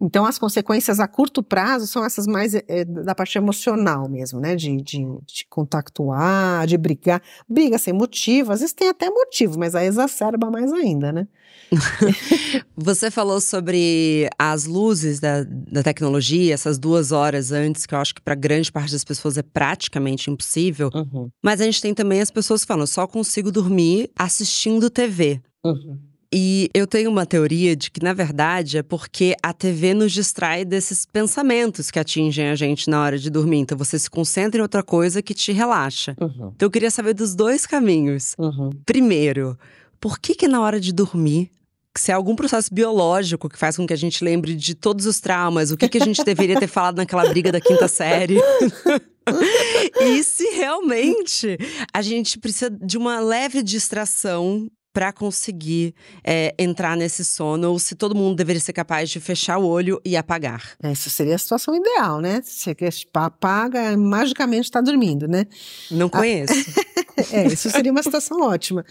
Então, 0.00 0.26
as 0.26 0.38
consequências 0.38 1.00
a 1.00 1.08
curto 1.08 1.42
prazo 1.42 1.86
são 1.86 2.04
essas 2.04 2.26
mais 2.26 2.54
é, 2.54 2.84
da 2.84 3.14
parte 3.14 3.38
emocional 3.38 4.08
mesmo, 4.08 4.38
né? 4.38 4.54
De, 4.54 4.76
de, 4.76 4.98
de 5.26 5.46
contactuar, 5.48 6.66
de 6.66 6.76
brigar. 6.76 7.22
Briga 7.48 7.78
sem 7.78 7.94
motivo, 7.94 8.52
às 8.52 8.60
vezes 8.60 8.74
tem 8.74 8.88
até 8.88 9.08
motivo, 9.08 9.58
mas 9.58 9.74
aí 9.74 9.86
exacerba 9.86 10.50
mais 10.50 10.70
ainda, 10.72 11.12
né? 11.12 11.26
Você 12.76 13.10
falou 13.10 13.40
sobre 13.40 14.28
as 14.38 14.66
luzes 14.66 15.18
da, 15.18 15.44
da 15.44 15.82
tecnologia, 15.82 16.52
essas 16.52 16.78
duas 16.78 17.10
horas 17.10 17.50
antes, 17.50 17.86
que 17.86 17.94
eu 17.94 17.98
acho 17.98 18.14
que 18.14 18.20
para 18.20 18.34
grande 18.34 18.70
parte 18.70 18.92
das 18.92 19.04
pessoas 19.04 19.38
é 19.38 19.42
praticamente 19.42 20.30
impossível. 20.30 20.90
Uhum. 20.94 21.30
Mas 21.42 21.60
a 21.60 21.64
gente 21.64 21.80
tem 21.80 21.94
também 21.94 22.20
as 22.20 22.30
pessoas 22.30 22.62
que 22.62 22.68
falam, 22.68 22.86
só 22.86 23.06
consigo 23.06 23.50
dormir 23.50 24.10
assistindo 24.18 24.90
TV. 24.90 25.40
Uhum. 25.64 25.98
E 26.38 26.68
eu 26.74 26.86
tenho 26.86 27.10
uma 27.10 27.24
teoria 27.24 27.74
de 27.74 27.90
que, 27.90 28.04
na 28.04 28.12
verdade, 28.12 28.76
é 28.76 28.82
porque 28.82 29.34
a 29.42 29.54
TV 29.54 29.94
nos 29.94 30.12
distrai 30.12 30.66
desses 30.66 31.06
pensamentos 31.06 31.90
que 31.90 31.98
atingem 31.98 32.50
a 32.50 32.54
gente 32.54 32.90
na 32.90 33.02
hora 33.02 33.18
de 33.18 33.30
dormir. 33.30 33.60
Então 33.60 33.78
você 33.78 33.98
se 33.98 34.10
concentra 34.10 34.58
em 34.58 34.62
outra 34.62 34.82
coisa 34.82 35.22
que 35.22 35.32
te 35.32 35.50
relaxa. 35.50 36.14
Uhum. 36.20 36.52
Então 36.54 36.66
eu 36.66 36.70
queria 36.70 36.90
saber 36.90 37.14
dos 37.14 37.34
dois 37.34 37.64
caminhos. 37.64 38.34
Uhum. 38.38 38.68
Primeiro, 38.84 39.58
por 39.98 40.18
que 40.18 40.34
que 40.34 40.46
na 40.46 40.60
hora 40.60 40.78
de 40.78 40.92
dormir 40.92 41.50
se 41.96 42.10
é 42.10 42.14
algum 42.14 42.36
processo 42.36 42.68
biológico 42.74 43.48
que 43.48 43.58
faz 43.58 43.78
com 43.78 43.86
que 43.86 43.94
a 43.94 43.96
gente 43.96 44.22
lembre 44.22 44.54
de 44.54 44.74
todos 44.74 45.06
os 45.06 45.18
traumas, 45.18 45.70
o 45.70 45.76
que, 45.78 45.88
que 45.88 45.96
a 45.96 46.04
gente 46.04 46.22
deveria 46.22 46.60
ter 46.60 46.66
falado 46.66 46.98
naquela 46.98 47.26
briga 47.30 47.50
da 47.50 47.62
quinta 47.62 47.88
série. 47.88 48.36
e 50.02 50.22
se 50.22 50.44
realmente 50.50 51.56
a 51.94 52.02
gente 52.02 52.38
precisa 52.38 52.70
de 52.70 52.98
uma 52.98 53.18
leve 53.20 53.62
distração 53.62 54.70
para 54.96 55.12
conseguir 55.12 55.94
é, 56.24 56.54
entrar 56.58 56.96
nesse 56.96 57.22
sono, 57.22 57.70
ou 57.70 57.78
se 57.78 57.94
todo 57.94 58.14
mundo 58.14 58.34
deveria 58.34 58.62
ser 58.62 58.72
capaz 58.72 59.10
de 59.10 59.20
fechar 59.20 59.58
o 59.58 59.66
olho 59.66 60.00
e 60.02 60.16
apagar. 60.16 60.74
Isso 60.84 61.10
seria 61.10 61.34
a 61.34 61.38
situação 61.38 61.76
ideal, 61.76 62.18
né? 62.22 62.40
Você 62.42 62.74
apaga, 63.12 63.94
magicamente 63.94 64.62
está 64.62 64.80
dormindo, 64.80 65.28
né? 65.28 65.44
Não 65.90 66.08
conheço. 66.08 66.54
é, 67.30 67.46
isso 67.46 67.68
seria 67.68 67.92
uma 67.92 68.02
situação 68.02 68.40
ótima. 68.40 68.86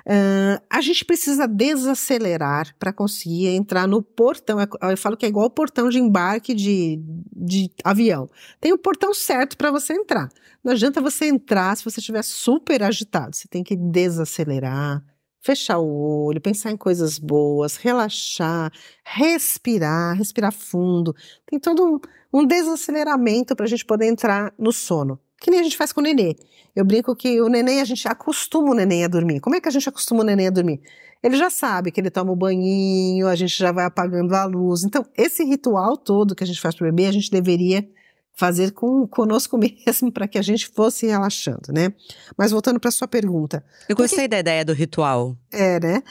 Uh, 0.00 0.60
a 0.68 0.82
gente 0.82 1.06
precisa 1.06 1.48
desacelerar 1.48 2.76
para 2.78 2.92
conseguir 2.92 3.46
entrar 3.46 3.88
no 3.88 4.02
portão. 4.02 4.60
É, 4.60 4.68
eu 4.92 4.96
falo 4.98 5.16
que 5.16 5.24
é 5.24 5.28
igual 5.30 5.46
o 5.46 5.50
portão 5.50 5.88
de 5.88 5.98
embarque 5.98 6.52
de, 6.52 7.00
de 7.34 7.70
avião. 7.82 8.28
Tem 8.60 8.74
o 8.74 8.78
portão 8.78 9.14
certo 9.14 9.56
para 9.56 9.70
você 9.70 9.94
entrar. 9.94 10.28
Não 10.62 10.74
adianta 10.74 11.00
você 11.00 11.24
entrar 11.24 11.74
se 11.78 11.82
você 11.82 11.98
estiver 11.98 12.22
super 12.22 12.82
agitado. 12.82 13.34
Você 13.34 13.48
tem 13.48 13.64
que 13.64 13.74
desacelerar, 13.74 15.02
fechar 15.46 15.78
o 15.78 16.26
olho, 16.26 16.40
pensar 16.40 16.72
em 16.72 16.76
coisas 16.76 17.18
boas, 17.18 17.76
relaxar, 17.76 18.72
respirar, 19.04 20.16
respirar 20.16 20.52
fundo. 20.52 21.14
Tem 21.46 21.58
todo 21.58 21.84
um, 21.84 22.40
um 22.40 22.44
desaceleramento 22.44 23.54
para 23.54 23.64
a 23.64 23.68
gente 23.68 23.84
poder 23.84 24.06
entrar 24.06 24.52
no 24.58 24.72
sono. 24.72 25.18
Que 25.40 25.50
nem 25.50 25.60
a 25.60 25.62
gente 25.62 25.76
faz 25.76 25.92
com 25.92 26.00
o 26.00 26.02
nenê. 26.02 26.34
Eu 26.74 26.84
brinco 26.84 27.14
que 27.14 27.40
o 27.40 27.48
neném, 27.48 27.80
a 27.80 27.84
gente 27.84 28.08
acostuma 28.08 28.72
o 28.72 28.74
neném 28.74 29.04
a 29.04 29.08
dormir. 29.08 29.38
Como 29.40 29.54
é 29.54 29.60
que 29.60 29.68
a 29.68 29.70
gente 29.70 29.88
acostuma 29.88 30.22
o 30.22 30.24
neném 30.24 30.48
a 30.48 30.50
dormir? 30.50 30.80
Ele 31.22 31.36
já 31.36 31.48
sabe 31.48 31.90
que 31.90 32.00
ele 32.00 32.10
toma 32.10 32.32
o 32.32 32.36
banhinho, 32.36 33.28
a 33.28 33.34
gente 33.36 33.56
já 33.56 33.70
vai 33.70 33.84
apagando 33.84 34.34
a 34.34 34.44
luz. 34.44 34.82
Então, 34.82 35.04
esse 35.16 35.44
ritual 35.44 35.96
todo 35.96 36.34
que 36.34 36.42
a 36.42 36.46
gente 36.46 36.60
faz 36.60 36.74
para 36.74 36.86
o 36.86 36.90
bebê, 36.90 37.06
a 37.06 37.12
gente 37.12 37.30
deveria 37.30 37.88
fazer 38.36 38.72
com 38.72 39.06
conosco 39.08 39.58
mesmo 39.58 40.12
para 40.12 40.28
que 40.28 40.38
a 40.38 40.42
gente 40.42 40.68
fosse 40.68 41.06
relaxando, 41.06 41.72
né? 41.72 41.92
Mas 42.36 42.52
voltando 42.52 42.78
para 42.78 42.90
sua 42.90 43.08
pergunta. 43.08 43.64
Eu 43.88 43.96
gostei 43.96 44.24
que... 44.24 44.28
da 44.28 44.38
ideia 44.38 44.64
do 44.64 44.72
ritual. 44.72 45.36
É, 45.50 45.80
né? 45.80 46.02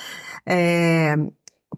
É... 0.45 1.15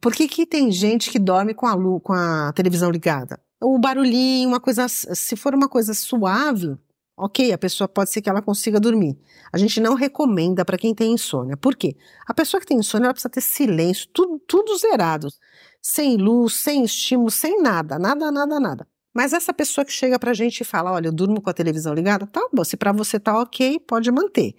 Por 0.01 0.13
que, 0.13 0.27
que 0.27 0.45
tem 0.45 0.71
gente 0.71 1.09
que 1.09 1.19
dorme 1.19 1.53
com 1.53 1.65
a, 1.65 1.73
luz, 1.73 2.01
com 2.03 2.13
a 2.13 2.51
televisão 2.53 2.89
ligada? 2.89 3.39
O 3.61 3.77
barulhinho, 3.79 4.47
uma 4.47 4.59
coisa. 4.59 4.87
Se 4.87 5.35
for 5.35 5.55
uma 5.55 5.67
coisa 5.67 5.93
suave, 5.93 6.77
ok, 7.17 7.51
a 7.51 7.57
pessoa 7.57 7.87
pode 7.87 8.11
ser 8.11 8.21
que 8.21 8.29
ela 8.29 8.41
consiga 8.41 8.79
dormir. 8.79 9.17
A 9.51 9.57
gente 9.57 9.81
não 9.81 9.95
recomenda 9.95 10.63
para 10.63 10.77
quem 10.77 10.93
tem 10.93 11.13
insônia. 11.13 11.57
Por 11.57 11.75
quê? 11.75 11.95
A 12.27 12.33
pessoa 12.33 12.61
que 12.61 12.67
tem 12.67 12.77
insônia 12.77 13.07
ela 13.07 13.13
precisa 13.13 13.31
ter 13.31 13.41
silêncio, 13.41 14.07
tudo, 14.13 14.39
tudo 14.47 14.77
zerado. 14.77 15.27
Sem 15.81 16.15
luz, 16.17 16.53
sem 16.53 16.83
estímulo, 16.83 17.31
sem 17.31 17.59
nada, 17.59 17.97
nada, 17.97 18.31
nada, 18.31 18.59
nada. 18.59 18.87
Mas 19.17 19.33
essa 19.33 19.51
pessoa 19.51 19.83
que 19.83 19.91
chega 19.91 20.19
pra 20.19 20.31
gente 20.31 20.61
e 20.61 20.63
fala, 20.63 20.91
olha, 20.91 21.07
eu 21.07 21.11
durmo 21.11 21.41
com 21.41 21.49
a 21.49 21.53
televisão 21.53 21.91
ligada, 21.91 22.27
tá 22.27 22.47
bom, 22.53 22.63
se 22.63 22.77
pra 22.77 22.91
você 22.91 23.19
tá 23.19 23.41
ok, 23.41 23.79
pode 23.79 24.11
manter. 24.11 24.53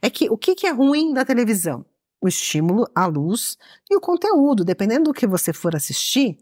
É 0.00 0.08
que 0.08 0.30
o 0.30 0.38
que, 0.38 0.54
que 0.54 0.68
é 0.68 0.70
ruim 0.70 1.12
da 1.12 1.24
televisão? 1.24 1.84
O 2.20 2.28
estímulo, 2.28 2.86
a 2.94 3.06
luz 3.06 3.58
e 3.90 3.96
o 3.96 4.00
conteúdo. 4.00 4.64
Dependendo 4.64 5.06
do 5.06 5.12
que 5.12 5.26
você 5.26 5.52
for 5.52 5.74
assistir, 5.74 6.38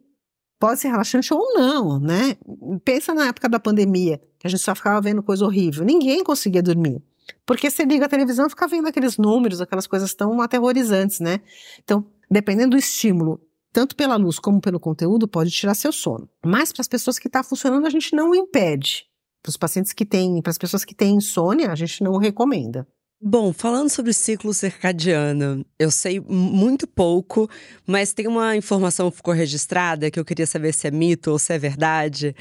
pode 0.61 0.81
ser 0.81 0.89
relaxante 0.89 1.33
ou 1.33 1.55
não, 1.55 1.99
né? 1.99 2.37
Pensa 2.85 3.15
na 3.15 3.29
época 3.29 3.49
da 3.49 3.59
pandemia, 3.59 4.21
que 4.39 4.47
a 4.47 4.51
gente 4.51 4.61
só 4.61 4.75
ficava 4.75 5.01
vendo 5.01 5.23
coisa 5.23 5.43
horrível. 5.43 5.83
Ninguém 5.83 6.23
conseguia 6.23 6.63
dormir. 6.63 7.03
Porque 7.47 7.71
você 7.71 7.87
liga 7.87 8.05
a 8.05 8.09
televisão 8.09 8.49
e 8.49 8.51
fica 8.51 8.69
vendo 8.69 8.87
aqueles 8.87 9.17
números, 9.17 9.63
aquelas 9.63 9.87
coisas 9.87 10.13
tão 10.13 10.43
aterrorizantes, 10.43 11.21
né? 11.21 11.41
Então, 11.83 12.05
dependendo 12.31 12.73
do 12.73 12.77
estímulo, 12.77 13.41
tanto 13.73 13.97
pela 13.97 14.17
luz 14.17 14.39
como 14.39 14.61
pelo 14.61 14.79
conteúdo, 14.79 15.27
pode 15.27 15.51
tirar 15.51 15.75
seu 15.75 15.93
sono. 15.93 16.29
Mas 16.45 16.73
para 16.73 16.83
as 16.83 16.89
pessoas 16.89 17.19
que 17.19 17.29
está 17.29 17.43
funcionando, 17.43 17.87
a 17.87 17.91
gente 17.91 18.15
não 18.15 18.35
impede. 18.35 19.07
Para 19.43 19.51
os 19.51 19.57
pacientes 19.57 19.93
que 19.93 20.05
têm, 20.05 20.41
para 20.41 20.51
as 20.51 20.59
pessoas 20.59 20.85
que 20.85 20.95
têm 20.95 21.17
insônia, 21.17 21.73
a 21.73 21.75
gente 21.75 22.03
não 22.05 22.17
recomenda. 22.19 22.87
Bom, 23.25 23.53
falando 23.53 23.89
sobre 23.89 24.11
o 24.11 24.15
ciclo 24.15 24.53
circadiano, 24.53 25.65
eu 25.79 25.93
sei 25.93 26.19
muito 26.19 26.89
pouco, 26.89 27.49
mas 27.87 28.13
tem 28.13 28.27
uma 28.27 28.57
informação 28.57 29.13
que 29.13 29.19
ficou 29.19 29.33
registrada 29.33 30.11
que 30.11 30.19
eu 30.19 30.25
queria 30.25 30.45
saber 30.45 30.75
se 30.75 30.89
é 30.89 30.91
mito 30.91 31.31
ou 31.31 31.39
se 31.39 31.53
é 31.53 31.59
verdade, 31.59 32.35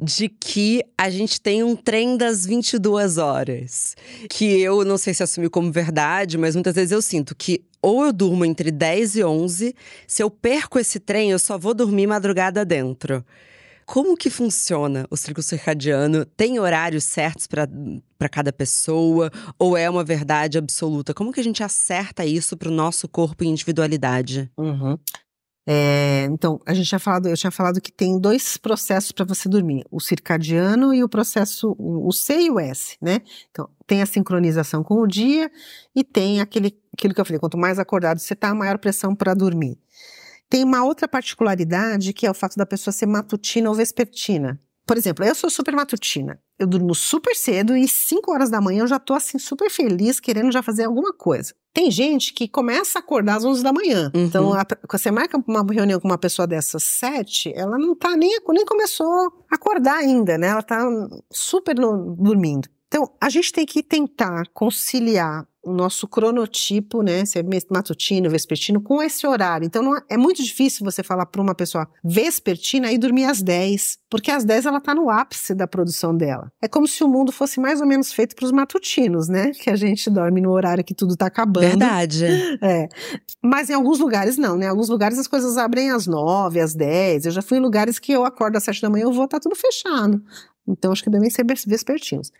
de 0.00 0.28
que 0.28 0.84
a 0.96 1.10
gente 1.10 1.40
tem 1.40 1.64
um 1.64 1.74
trem 1.74 2.16
das 2.16 2.46
22 2.46 3.18
horas. 3.18 3.96
Que 4.30 4.60
eu 4.60 4.84
não 4.84 4.96
sei 4.96 5.12
se 5.12 5.24
assumi 5.24 5.50
como 5.50 5.72
verdade, 5.72 6.38
mas 6.38 6.54
muitas 6.54 6.76
vezes 6.76 6.92
eu 6.92 7.02
sinto 7.02 7.34
que 7.34 7.64
ou 7.82 8.04
eu 8.04 8.12
durmo 8.12 8.44
entre 8.44 8.70
10 8.70 9.16
e 9.16 9.24
11, 9.24 9.74
se 10.06 10.22
eu 10.22 10.30
perco 10.30 10.78
esse 10.78 10.98
trem, 10.98 11.30
eu 11.30 11.38
só 11.38 11.56
vou 11.58 11.74
dormir 11.74 12.06
madrugada 12.06 12.64
dentro. 12.64 13.24
Como 13.88 14.18
que 14.18 14.28
funciona 14.28 15.06
o 15.10 15.16
ciclo 15.16 15.42
circadiano? 15.42 16.26
Tem 16.26 16.60
horários 16.60 17.04
certos 17.04 17.46
para 17.46 18.28
cada 18.28 18.52
pessoa? 18.52 19.30
Ou 19.58 19.78
é 19.78 19.88
uma 19.88 20.04
verdade 20.04 20.58
absoluta? 20.58 21.14
Como 21.14 21.32
que 21.32 21.40
a 21.40 21.44
gente 21.44 21.62
acerta 21.62 22.26
isso 22.26 22.54
para 22.54 22.68
o 22.68 22.72
nosso 22.72 23.08
corpo 23.08 23.44
e 23.44 23.46
individualidade? 23.46 24.50
Uhum. 24.58 24.98
É, 25.70 26.24
então, 26.30 26.58
a 26.64 26.72
gente 26.72 26.88
tinha 26.88 26.98
falado, 26.98 27.28
eu 27.28 27.36
tinha 27.36 27.50
falado 27.50 27.78
que 27.78 27.92
tem 27.92 28.18
dois 28.18 28.56
processos 28.56 29.12
para 29.12 29.26
você 29.26 29.50
dormir: 29.50 29.84
o 29.90 30.00
circadiano 30.00 30.94
e 30.94 31.04
o 31.04 31.08
processo, 31.10 31.76
o 31.78 32.10
C 32.10 32.40
e 32.40 32.50
o 32.50 32.58
S, 32.58 32.96
né? 33.02 33.20
Então, 33.50 33.68
tem 33.86 34.00
a 34.00 34.06
sincronização 34.06 34.82
com 34.82 34.94
o 34.94 35.06
dia 35.06 35.50
e 35.94 36.02
tem 36.02 36.40
aquele, 36.40 36.74
aquilo 36.94 37.12
que 37.12 37.20
eu 37.20 37.24
falei: 37.26 37.38
quanto 37.38 37.58
mais 37.58 37.78
acordado 37.78 38.18
você 38.18 38.32
está, 38.32 38.54
maior 38.54 38.78
pressão 38.78 39.14
para 39.14 39.34
dormir. 39.34 39.78
Tem 40.48 40.64
uma 40.64 40.82
outra 40.82 41.06
particularidade 41.06 42.14
que 42.14 42.26
é 42.26 42.30
o 42.30 42.34
fato 42.34 42.56
da 42.56 42.64
pessoa 42.64 42.90
ser 42.90 43.04
matutina 43.04 43.68
ou 43.68 43.74
vespertina. 43.74 44.58
Por 44.88 44.96
exemplo, 44.96 45.22
eu 45.22 45.34
sou 45.34 45.50
super 45.50 45.74
matutina. 45.74 46.40
Eu 46.58 46.66
durmo 46.66 46.94
super 46.94 47.36
cedo 47.36 47.76
e 47.76 47.86
5 47.86 48.32
horas 48.32 48.48
da 48.48 48.58
manhã 48.58 48.84
eu 48.84 48.86
já 48.86 48.98
tô 48.98 49.12
assim 49.12 49.38
super 49.38 49.70
feliz, 49.70 50.18
querendo 50.18 50.50
já 50.50 50.62
fazer 50.62 50.84
alguma 50.84 51.12
coisa. 51.12 51.52
Tem 51.74 51.90
gente 51.90 52.32
que 52.32 52.48
começa 52.48 52.98
a 52.98 53.00
acordar 53.00 53.36
às 53.36 53.44
11 53.44 53.62
da 53.62 53.70
manhã. 53.70 54.10
Uhum. 54.14 54.24
Então, 54.24 54.54
a, 54.54 54.66
você 54.90 55.10
marca 55.10 55.38
uma 55.46 55.62
reunião 55.70 56.00
com 56.00 56.08
uma 56.08 56.16
pessoa 56.16 56.48
dessas 56.48 56.82
7, 56.84 57.52
ela 57.54 57.76
não 57.76 57.94
tá 57.94 58.16
nem, 58.16 58.34
nem 58.48 58.64
começou 58.64 59.06
a 59.50 59.54
acordar 59.54 59.98
ainda, 59.98 60.38
né? 60.38 60.46
Ela 60.46 60.62
tá 60.62 60.82
super 61.30 61.78
no, 61.78 62.16
dormindo. 62.16 62.66
Então, 62.86 63.12
a 63.20 63.28
gente 63.28 63.52
tem 63.52 63.66
que 63.66 63.82
tentar 63.82 64.44
conciliar 64.54 65.46
o 65.68 65.72
nosso 65.72 66.08
cronotipo, 66.08 67.02
né, 67.02 67.24
se 67.24 67.38
é 67.38 67.44
matutino, 67.70 68.30
vespertino, 68.30 68.80
com 68.80 69.02
esse 69.02 69.26
horário. 69.26 69.66
Então 69.66 69.94
é, 69.94 70.02
é, 70.10 70.16
muito 70.16 70.42
difícil 70.42 70.84
você 70.84 71.02
falar 71.02 71.26
para 71.26 71.42
uma 71.42 71.54
pessoa 71.54 71.86
vespertina 72.02 72.90
e 72.90 72.98
dormir 72.98 73.24
às 73.24 73.42
10, 73.42 73.98
porque 74.08 74.30
às 74.30 74.44
10 74.44 74.66
ela 74.66 74.78
está 74.78 74.94
no 74.94 75.10
ápice 75.10 75.54
da 75.54 75.66
produção 75.66 76.16
dela. 76.16 76.50
É 76.62 76.68
como 76.68 76.88
se 76.88 77.04
o 77.04 77.08
mundo 77.08 77.30
fosse 77.30 77.60
mais 77.60 77.80
ou 77.80 77.86
menos 77.86 78.12
feito 78.12 78.34
para 78.34 78.46
os 78.46 78.52
matutinos, 78.52 79.28
né, 79.28 79.50
que 79.50 79.68
a 79.68 79.76
gente 79.76 80.08
dorme 80.08 80.40
no 80.40 80.50
horário 80.50 80.82
que 80.82 80.94
tudo 80.94 81.12
está 81.12 81.26
acabando. 81.26 81.68
Verdade. 81.68 82.26
É. 82.60 82.88
Mas 83.42 83.70
em 83.70 83.74
alguns 83.74 83.98
lugares 83.98 84.36
não, 84.36 84.56
né? 84.56 84.66
Em 84.66 84.68
alguns 84.68 84.88
lugares 84.88 85.18
as 85.18 85.26
coisas 85.26 85.56
abrem 85.56 85.90
às 85.90 86.06
9, 86.06 86.60
às 86.60 86.74
10. 86.74 87.26
Eu 87.26 87.30
já 87.32 87.42
fui 87.42 87.58
em 87.58 87.60
lugares 87.60 87.98
que 87.98 88.12
eu 88.12 88.24
acordo 88.24 88.56
às 88.56 88.64
7 88.64 88.82
da 88.82 88.90
manhã, 88.90 89.04
eu 89.04 89.12
vou 89.12 89.24
estar 89.24 89.38
tá 89.38 89.42
tudo 89.42 89.54
fechado. 89.54 90.22
Então 90.66 90.92
acho 90.92 91.02
que 91.02 91.10
devem 91.10 91.30
ser 91.30 91.44
vespertinos. 91.66 92.32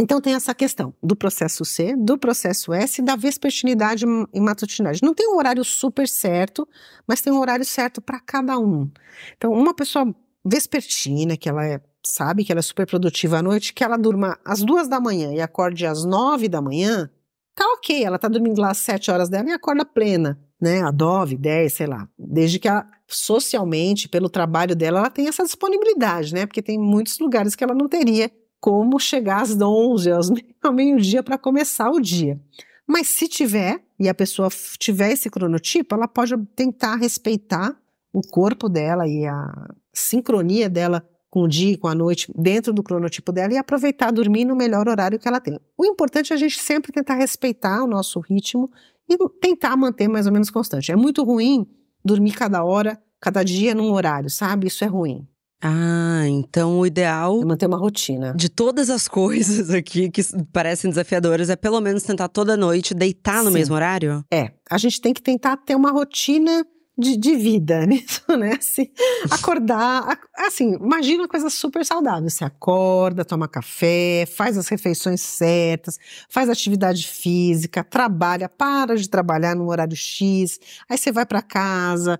Então 0.00 0.18
tem 0.18 0.32
essa 0.32 0.54
questão 0.54 0.94
do 1.02 1.14
processo 1.14 1.62
C, 1.62 1.94
do 1.94 2.16
processo 2.16 2.72
S 2.72 3.02
da 3.02 3.16
vespertinidade 3.16 4.06
e 4.32 4.40
matutinidade. 4.40 5.02
Não 5.02 5.12
tem 5.12 5.28
um 5.28 5.36
horário 5.36 5.62
super 5.62 6.08
certo, 6.08 6.66
mas 7.06 7.20
tem 7.20 7.30
um 7.30 7.38
horário 7.38 7.66
certo 7.66 8.00
para 8.00 8.18
cada 8.18 8.58
um. 8.58 8.90
Então, 9.36 9.52
uma 9.52 9.74
pessoa 9.74 10.06
vespertina, 10.42 11.36
que 11.36 11.50
ela 11.50 11.66
é, 11.66 11.82
sabe 12.02 12.46
que 12.46 12.50
ela 12.50 12.60
é 12.60 12.62
super 12.62 12.86
produtiva 12.86 13.40
à 13.40 13.42
noite, 13.42 13.74
que 13.74 13.84
ela 13.84 13.98
durma 13.98 14.38
às 14.42 14.62
duas 14.62 14.88
da 14.88 14.98
manhã 14.98 15.34
e 15.34 15.40
acorde 15.42 15.84
às 15.84 16.02
nove 16.02 16.48
da 16.48 16.62
manhã, 16.62 17.10
tá 17.54 17.66
ok, 17.74 18.02
ela 18.02 18.18
tá 18.18 18.26
dormindo 18.26 18.58
lá 18.58 18.70
às 18.70 18.78
sete 18.78 19.10
horas 19.10 19.28
dela 19.28 19.50
e 19.50 19.52
acorda 19.52 19.84
plena, 19.84 20.40
né? 20.58 20.80
A 20.80 20.90
nove, 20.90 21.36
dez, 21.36 21.74
sei 21.74 21.86
lá. 21.86 22.08
Desde 22.18 22.58
que 22.58 22.68
ela, 22.68 22.86
socialmente, 23.06 24.08
pelo 24.08 24.30
trabalho 24.30 24.74
dela, 24.74 25.00
ela 25.00 25.10
tem 25.10 25.28
essa 25.28 25.44
disponibilidade, 25.44 26.32
né? 26.32 26.46
Porque 26.46 26.62
tem 26.62 26.78
muitos 26.78 27.18
lugares 27.18 27.54
que 27.54 27.62
ela 27.62 27.74
não 27.74 27.86
teria 27.86 28.30
como 28.60 29.00
chegar 29.00 29.42
às 29.42 29.58
11, 29.60 30.10
ao 30.62 30.72
meio-dia 30.72 31.22
para 31.22 31.38
começar 31.38 31.90
o 31.90 32.00
dia. 32.00 32.38
Mas 32.86 33.08
se 33.08 33.28
tiver, 33.28 33.82
e 33.98 34.08
a 34.08 34.14
pessoa 34.14 34.48
tiver 34.78 35.12
esse 35.12 35.30
cronotipo, 35.30 35.94
ela 35.94 36.08
pode 36.08 36.36
tentar 36.56 36.96
respeitar 36.96 37.76
o 38.12 38.20
corpo 38.20 38.68
dela 38.68 39.06
e 39.06 39.24
a 39.24 39.68
sincronia 39.92 40.68
dela 40.68 41.06
com 41.30 41.42
o 41.42 41.48
dia 41.48 41.74
e 41.74 41.76
com 41.76 41.86
a 41.86 41.94
noite 41.94 42.30
dentro 42.36 42.72
do 42.72 42.82
cronotipo 42.82 43.30
dela 43.30 43.54
e 43.54 43.56
aproveitar 43.56 44.10
dormir 44.10 44.44
no 44.44 44.56
melhor 44.56 44.88
horário 44.88 45.18
que 45.18 45.28
ela 45.28 45.40
tem. 45.40 45.58
O 45.78 45.86
importante 45.86 46.32
é 46.32 46.36
a 46.36 46.38
gente 46.38 46.58
sempre 46.58 46.92
tentar 46.92 47.14
respeitar 47.14 47.84
o 47.84 47.86
nosso 47.86 48.18
ritmo 48.18 48.68
e 49.08 49.16
tentar 49.40 49.76
manter 49.76 50.08
mais 50.08 50.26
ou 50.26 50.32
menos 50.32 50.50
constante. 50.50 50.90
É 50.90 50.96
muito 50.96 51.22
ruim 51.22 51.66
dormir 52.04 52.32
cada 52.32 52.64
hora, 52.64 53.00
cada 53.20 53.44
dia 53.44 53.74
num 53.74 53.92
horário, 53.92 54.28
sabe? 54.28 54.66
Isso 54.66 54.82
é 54.82 54.88
ruim. 54.88 55.26
Ah, 55.62 56.22
então 56.26 56.78
o 56.78 56.86
ideal. 56.86 57.40
É 57.42 57.44
manter 57.44 57.66
uma 57.66 57.76
rotina. 57.76 58.32
De 58.34 58.48
todas 58.48 58.88
as 58.88 59.06
coisas 59.06 59.70
aqui 59.70 60.10
que 60.10 60.22
parecem 60.52 60.90
desafiadoras, 60.90 61.50
é 61.50 61.56
pelo 61.56 61.80
menos 61.80 62.02
tentar 62.02 62.28
toda 62.28 62.56
noite 62.56 62.94
deitar 62.94 63.42
no 63.42 63.50
Sim. 63.50 63.54
mesmo 63.54 63.74
horário? 63.74 64.24
É. 64.30 64.50
A 64.70 64.78
gente 64.78 65.00
tem 65.00 65.12
que 65.12 65.22
tentar 65.22 65.58
ter 65.58 65.74
uma 65.74 65.90
rotina 65.90 66.64
de, 67.00 67.16
de 67.16 67.34
vida 67.36 67.84
nisso, 67.86 68.22
né? 68.38 68.56
Assim, 68.58 68.88
acordar. 69.30 70.18
Assim, 70.36 70.74
imagina 70.74 71.22
uma 71.22 71.28
coisa 71.28 71.50
super 71.50 71.84
saudável. 71.84 72.28
Você 72.28 72.44
acorda, 72.44 73.24
toma 73.24 73.48
café, 73.48 74.26
faz 74.26 74.56
as 74.56 74.68
refeições 74.68 75.20
certas, 75.20 75.98
faz 76.28 76.48
atividade 76.48 77.06
física, 77.06 77.82
trabalha, 77.82 78.48
para 78.48 78.96
de 78.96 79.08
trabalhar 79.08 79.54
no 79.54 79.68
horário 79.68 79.96
X, 79.96 80.58
aí 80.88 80.96
você 80.96 81.10
vai 81.10 81.26
para 81.26 81.42
casa 81.42 82.18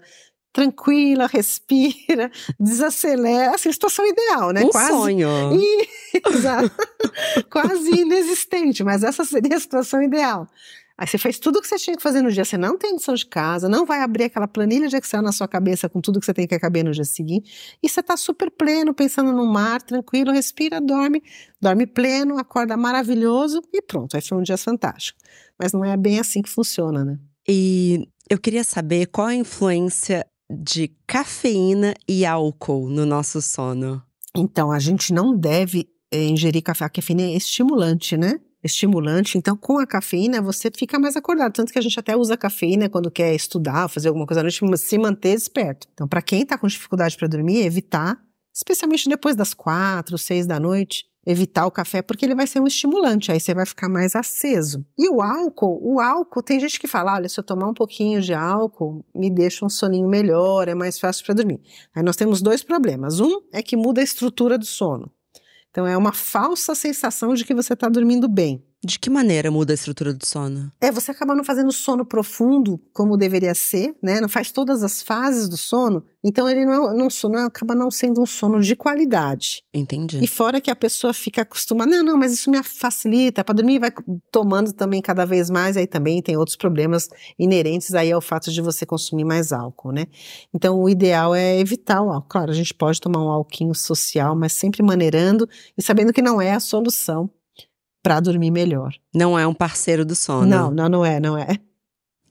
tranquila, 0.52 1.26
respira, 1.26 2.30
desacelera, 2.58 3.54
assim, 3.54 3.72
situação 3.72 4.06
ideal, 4.06 4.52
né? 4.52 4.64
Um 4.64 4.70
Quase, 4.70 4.88
sonho. 4.88 5.28
Exato. 6.28 6.72
Quase 7.50 7.90
inexistente, 7.90 8.82
mas 8.82 9.02
essa 9.02 9.24
seria 9.24 9.56
a 9.56 9.60
situação 9.60 10.02
ideal. 10.02 10.48
Aí 11.00 11.06
você 11.06 11.16
fez 11.16 11.38
tudo 11.38 11.58
o 11.58 11.62
que 11.62 11.66
você 11.66 11.78
tinha 11.78 11.96
que 11.96 12.02
fazer 12.02 12.20
no 12.20 12.30
dia, 12.30 12.44
você 12.44 12.58
não 12.58 12.76
tem 12.76 12.92
lição 12.92 13.14
de 13.14 13.24
casa, 13.24 13.70
não 13.70 13.86
vai 13.86 14.02
abrir 14.02 14.24
aquela 14.24 14.46
planilha 14.46 14.86
de 14.86 14.96
Excel 14.96 15.22
na 15.22 15.32
sua 15.32 15.48
cabeça 15.48 15.88
com 15.88 15.98
tudo 15.98 16.20
que 16.20 16.26
você 16.26 16.34
tem 16.34 16.46
que 16.46 16.58
caber 16.58 16.84
no 16.84 16.90
dia 16.90 17.06
seguinte, 17.06 17.78
e 17.82 17.88
você 17.88 18.00
está 18.00 18.18
super 18.18 18.50
pleno, 18.50 18.92
pensando 18.92 19.32
no 19.32 19.46
mar, 19.46 19.80
tranquilo, 19.80 20.30
respira, 20.30 20.78
dorme, 20.78 21.22
dorme 21.58 21.86
pleno, 21.86 22.36
acorda 22.36 22.76
maravilhoso 22.76 23.62
e 23.72 23.80
pronto, 23.80 24.14
aí 24.14 24.20
foi 24.20 24.36
um 24.36 24.42
dia 24.42 24.58
fantástico. 24.58 25.18
Mas 25.58 25.72
não 25.72 25.82
é 25.82 25.96
bem 25.96 26.20
assim 26.20 26.42
que 26.42 26.50
funciona, 26.50 27.02
né? 27.02 27.18
E 27.48 28.06
eu 28.28 28.38
queria 28.38 28.62
saber 28.62 29.06
qual 29.06 29.28
a 29.28 29.34
influência 29.34 30.26
de 30.50 30.88
cafeína 31.06 31.94
e 32.08 32.26
álcool 32.26 32.88
no 32.88 33.06
nosso 33.06 33.40
sono? 33.40 34.02
Então, 34.34 34.72
a 34.72 34.78
gente 34.78 35.12
não 35.12 35.36
deve 35.36 35.88
é, 36.10 36.24
ingerir 36.24 36.62
café. 36.62 36.84
A 36.84 36.88
cafeína 36.88 37.22
é 37.22 37.36
estimulante, 37.36 38.16
né? 38.16 38.40
Estimulante. 38.62 39.38
Então, 39.38 39.56
com 39.56 39.78
a 39.78 39.86
cafeína, 39.86 40.42
você 40.42 40.70
fica 40.74 40.98
mais 40.98 41.16
acordado. 41.16 41.52
Tanto 41.52 41.72
que 41.72 41.78
a 41.78 41.82
gente 41.82 41.98
até 41.98 42.16
usa 42.16 42.36
cafeína 42.36 42.88
quando 42.88 43.10
quer 43.10 43.34
estudar, 43.34 43.88
fazer 43.88 44.08
alguma 44.08 44.26
coisa 44.26 44.40
à 44.40 44.42
noite, 44.42 44.60
se 44.76 44.98
manter 44.98 45.34
esperto. 45.34 45.88
Então, 45.94 46.06
para 46.06 46.20
quem 46.20 46.42
está 46.42 46.58
com 46.58 46.66
dificuldade 46.66 47.16
para 47.16 47.28
dormir, 47.28 47.64
evitar, 47.64 48.20
especialmente 48.54 49.08
depois 49.08 49.36
das 49.36 49.54
quatro, 49.54 50.18
seis 50.18 50.46
da 50.46 50.60
noite, 50.60 51.09
evitar 51.26 51.66
o 51.66 51.70
café 51.70 52.02
porque 52.02 52.24
ele 52.24 52.34
vai 52.34 52.46
ser 52.46 52.60
um 52.60 52.66
estimulante, 52.66 53.30
aí 53.30 53.38
você 53.38 53.54
vai 53.54 53.66
ficar 53.66 53.88
mais 53.88 54.16
aceso. 54.16 54.84
E 54.98 55.08
o 55.08 55.20
álcool, 55.20 55.78
o 55.82 56.00
álcool, 56.00 56.42
tem 56.42 56.58
gente 56.58 56.80
que 56.80 56.86
fala, 56.86 57.14
olha, 57.14 57.28
se 57.28 57.38
eu 57.38 57.44
tomar 57.44 57.68
um 57.68 57.74
pouquinho 57.74 58.20
de 58.20 58.32
álcool, 58.32 59.04
me 59.14 59.30
deixa 59.30 59.64
um 59.64 59.68
soninho 59.68 60.08
melhor, 60.08 60.68
é 60.68 60.74
mais 60.74 60.98
fácil 60.98 61.24
para 61.24 61.34
dormir. 61.34 61.60
Aí 61.94 62.02
nós 62.02 62.16
temos 62.16 62.40
dois 62.40 62.62
problemas. 62.62 63.20
Um 63.20 63.42
é 63.52 63.62
que 63.62 63.76
muda 63.76 64.00
a 64.00 64.04
estrutura 64.04 64.56
do 64.56 64.66
sono. 64.66 65.10
Então 65.70 65.86
é 65.86 65.96
uma 65.96 66.12
falsa 66.12 66.74
sensação 66.74 67.34
de 67.34 67.44
que 67.44 67.54
você 67.54 67.74
está 67.74 67.88
dormindo 67.88 68.28
bem. 68.28 68.64
De 68.82 68.98
que 68.98 69.10
maneira 69.10 69.50
muda 69.50 69.72
a 69.72 69.74
estrutura 69.74 70.14
do 70.14 70.24
sono? 70.24 70.72
É, 70.80 70.90
você 70.90 71.10
acaba 71.10 71.34
não 71.34 71.44
fazendo 71.44 71.70
sono 71.70 72.02
profundo 72.02 72.80
como 72.94 73.14
deveria 73.14 73.54
ser, 73.54 73.94
né? 74.02 74.20
Não 74.20 74.28
faz 74.28 74.50
todas 74.50 74.82
as 74.82 75.02
fases 75.02 75.50
do 75.50 75.56
sono, 75.56 76.02
então 76.24 76.48
ele 76.48 76.64
não, 76.64 76.96
não, 76.96 77.08
não 77.24 77.46
acaba 77.46 77.74
não 77.74 77.90
sendo 77.90 78.22
um 78.22 78.26
sono 78.26 78.58
de 78.60 78.74
qualidade. 78.74 79.62
Entendi. 79.74 80.18
E 80.22 80.26
fora 80.26 80.62
que 80.62 80.70
a 80.70 80.76
pessoa 80.76 81.12
fica 81.12 81.42
acostumada, 81.42 81.90
não, 81.90 82.02
não, 82.02 82.16
mas 82.16 82.32
isso 82.32 82.50
me 82.50 82.62
facilita, 82.62 83.44
para 83.44 83.54
dormir 83.54 83.78
vai 83.78 83.92
tomando 84.32 84.72
também 84.72 85.02
cada 85.02 85.26
vez 85.26 85.50
mais, 85.50 85.76
aí 85.76 85.86
também 85.86 86.22
tem 86.22 86.38
outros 86.38 86.56
problemas 86.56 87.06
inerentes 87.38 87.94
aí 87.94 88.10
ao 88.10 88.22
fato 88.22 88.50
de 88.50 88.62
você 88.62 88.86
consumir 88.86 89.24
mais 89.24 89.52
álcool, 89.52 89.92
né? 89.92 90.06
Então 90.54 90.80
o 90.80 90.88
ideal 90.88 91.34
é 91.34 91.58
evitar 91.58 92.00
o 92.00 92.10
álcool. 92.10 92.28
Claro, 92.30 92.50
a 92.50 92.54
gente 92.54 92.72
pode 92.72 92.98
tomar 92.98 93.22
um 93.22 93.28
alquinho 93.28 93.74
social, 93.74 94.34
mas 94.34 94.54
sempre 94.54 94.82
maneirando 94.82 95.46
e 95.76 95.82
sabendo 95.82 96.14
que 96.14 96.22
não 96.22 96.40
é 96.40 96.54
a 96.54 96.60
solução 96.60 97.30
para 98.02 98.20
dormir 98.20 98.50
melhor. 98.50 98.94
Não 99.14 99.38
é 99.38 99.46
um 99.46 99.54
parceiro 99.54 100.04
do 100.04 100.14
sono. 100.14 100.46
Não, 100.46 100.70
não, 100.70 100.88
não 100.88 101.04
é, 101.04 101.20
não 101.20 101.36
é. 101.36 101.58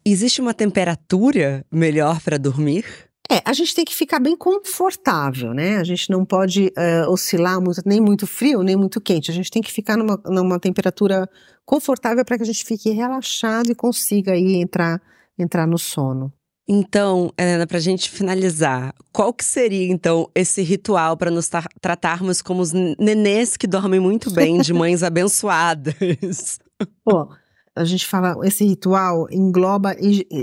Existe 0.05 0.41
uma 0.41 0.53
temperatura 0.53 1.65
melhor 1.71 2.21
para 2.21 2.37
dormir? 2.37 2.85
É, 3.31 3.43
a 3.45 3.53
gente 3.53 3.75
tem 3.75 3.85
que 3.85 3.95
ficar 3.95 4.19
bem 4.19 4.35
confortável, 4.35 5.53
né? 5.53 5.77
A 5.77 5.83
gente 5.83 6.09
não 6.09 6.25
pode 6.25 6.73
uh, 6.75 7.11
oscilar 7.11 7.61
muito, 7.61 7.79
nem 7.85 8.01
muito 8.01 8.25
frio, 8.25 8.63
nem 8.63 8.75
muito 8.75 8.99
quente. 8.99 9.29
A 9.29 9.33
gente 9.33 9.51
tem 9.51 9.61
que 9.61 9.71
ficar 9.71 9.95
numa, 9.95 10.19
numa 10.25 10.59
temperatura 10.59 11.29
confortável 11.63 12.25
para 12.25 12.37
que 12.37 12.43
a 12.43 12.45
gente 12.45 12.65
fique 12.65 12.89
relaxado 12.89 13.71
e 13.71 13.75
consiga 13.75 14.31
aí 14.31 14.55
entrar, 14.55 14.99
entrar 15.37 15.67
no 15.67 15.77
sono. 15.77 16.33
Então, 16.71 17.33
Helena, 17.35 17.65
para 17.65 17.77
a 17.77 17.81
gente 17.81 18.11
finalizar, 18.11 18.93
qual 19.11 19.33
que 19.33 19.43
seria 19.43 19.91
então 19.91 20.29
esse 20.35 20.61
ritual 20.61 21.17
para 21.17 21.31
nos 21.31 21.49
tra 21.49 21.63
tratarmos 21.81 22.43
como 22.43 22.61
os 22.61 22.71
nenês 22.71 23.57
que 23.57 23.65
dormem 23.65 23.99
muito 23.99 24.29
bem, 24.31 24.61
de 24.61 24.71
mães 24.71 25.01
abençoadas? 25.01 26.59
Bom, 27.03 27.27
a 27.75 27.83
gente 27.83 28.05
fala, 28.05 28.37
esse 28.45 28.63
ritual 28.63 29.25
engloba 29.31 29.95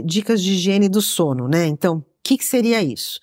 dicas 0.05 0.43
de 0.43 0.55
higiene 0.55 0.89
do 0.89 1.01
sono, 1.01 1.47
né? 1.47 1.65
Então, 1.69 1.99
o 1.99 2.05
que, 2.25 2.37
que 2.37 2.45
seria 2.45 2.83
isso? 2.83 3.21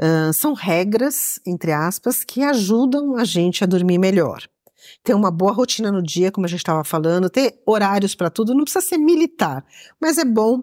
Uh, 0.00 0.32
são 0.32 0.54
regras, 0.54 1.38
entre 1.46 1.70
aspas, 1.70 2.24
que 2.24 2.42
ajudam 2.42 3.16
a 3.16 3.24
gente 3.24 3.62
a 3.62 3.66
dormir 3.66 3.98
melhor 3.98 4.42
ter 5.04 5.12
uma 5.14 5.30
boa 5.30 5.52
rotina 5.52 5.92
no 5.92 6.02
dia, 6.02 6.32
como 6.32 6.46
a 6.46 6.48
gente 6.48 6.60
estava 6.60 6.82
falando, 6.82 7.28
ter 7.28 7.60
horários 7.66 8.14
para 8.14 8.30
tudo, 8.30 8.54
não 8.54 8.64
precisa 8.64 8.84
ser 8.84 8.96
militar, 8.96 9.64
mas 10.00 10.18
é 10.18 10.24
bom 10.24 10.62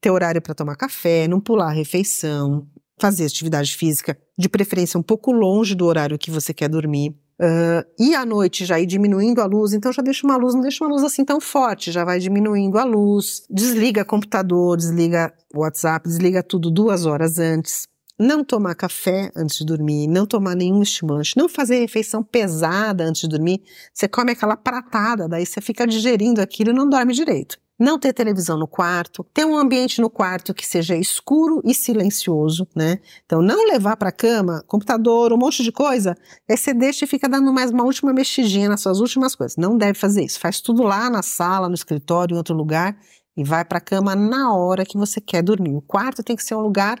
ter 0.00 0.10
horário 0.10 0.40
para 0.40 0.54
tomar 0.54 0.76
café, 0.76 1.26
não 1.26 1.40
pular 1.40 1.68
a 1.68 1.72
refeição, 1.72 2.66
fazer 3.00 3.26
atividade 3.26 3.76
física, 3.76 4.18
de 4.36 4.48
preferência 4.48 4.98
um 4.98 5.02
pouco 5.02 5.32
longe 5.32 5.74
do 5.74 5.86
horário 5.86 6.18
que 6.18 6.30
você 6.30 6.52
quer 6.52 6.68
dormir. 6.68 7.16
Uh, 7.40 7.86
e 7.96 8.16
à 8.16 8.26
noite 8.26 8.64
já 8.64 8.80
ir 8.80 8.86
diminuindo 8.86 9.40
a 9.40 9.46
luz, 9.46 9.72
então 9.72 9.92
já 9.92 10.02
deixa 10.02 10.26
uma 10.26 10.36
luz, 10.36 10.54
não 10.54 10.60
deixa 10.60 10.84
uma 10.84 10.90
luz 10.90 11.04
assim 11.04 11.24
tão 11.24 11.40
forte, 11.40 11.92
já 11.92 12.04
vai 12.04 12.18
diminuindo 12.18 12.76
a 12.78 12.84
luz, 12.84 13.44
desliga 13.48 14.04
computador, 14.04 14.76
desliga 14.76 15.32
WhatsApp, 15.54 16.08
desliga 16.08 16.42
tudo 16.42 16.68
duas 16.68 17.06
horas 17.06 17.38
antes. 17.38 17.86
Não 18.18 18.42
tomar 18.42 18.74
café 18.74 19.30
antes 19.36 19.58
de 19.58 19.64
dormir, 19.64 20.08
não 20.08 20.26
tomar 20.26 20.56
nenhum 20.56 20.82
estimulante, 20.82 21.36
não 21.36 21.48
fazer 21.48 21.78
refeição 21.78 22.24
pesada 22.24 23.04
antes 23.04 23.20
de 23.20 23.28
dormir. 23.28 23.62
Você 23.94 24.08
come 24.08 24.32
aquela 24.32 24.56
pratada, 24.56 25.28
daí 25.28 25.46
você 25.46 25.60
fica 25.60 25.86
digerindo 25.86 26.40
aquilo 26.40 26.70
e 26.70 26.74
não 26.74 26.88
dorme 26.88 27.14
direito 27.14 27.56
não 27.78 27.98
ter 27.98 28.12
televisão 28.12 28.58
no 28.58 28.66
quarto, 28.66 29.24
ter 29.32 29.44
um 29.44 29.56
ambiente 29.56 30.00
no 30.00 30.10
quarto 30.10 30.52
que 30.52 30.66
seja 30.66 30.96
escuro 30.96 31.60
e 31.64 31.72
silencioso, 31.72 32.66
né? 32.74 32.98
Então, 33.24 33.40
não 33.40 33.66
levar 33.68 33.96
para 33.96 34.08
a 34.08 34.12
cama 34.12 34.64
computador, 34.66 35.32
um 35.32 35.38
monte 35.38 35.62
de 35.62 35.70
coisa, 35.70 36.16
aí 36.48 36.56
você 36.56 36.74
deixa 36.74 37.04
e 37.04 37.08
fica 37.08 37.28
dando 37.28 37.52
mais 37.52 37.70
uma 37.70 37.84
última 37.84 38.12
mexidinha 38.12 38.68
nas 38.68 38.80
suas 38.80 38.98
últimas 38.98 39.34
coisas. 39.34 39.56
Não 39.56 39.76
deve 39.76 39.98
fazer 39.98 40.24
isso. 40.24 40.40
Faz 40.40 40.60
tudo 40.60 40.82
lá 40.82 41.08
na 41.08 41.22
sala, 41.22 41.68
no 41.68 41.74
escritório, 41.74 42.34
em 42.34 42.38
outro 42.38 42.54
lugar 42.54 42.96
e 43.38 43.44
vai 43.44 43.64
para 43.64 43.78
a 43.78 43.80
cama 43.80 44.16
na 44.16 44.52
hora 44.52 44.84
que 44.84 44.98
você 44.98 45.20
quer 45.20 45.42
dormir. 45.42 45.76
O 45.76 45.80
quarto 45.80 46.24
tem 46.24 46.34
que 46.34 46.42
ser 46.42 46.56
um 46.56 46.60
lugar 46.60 47.00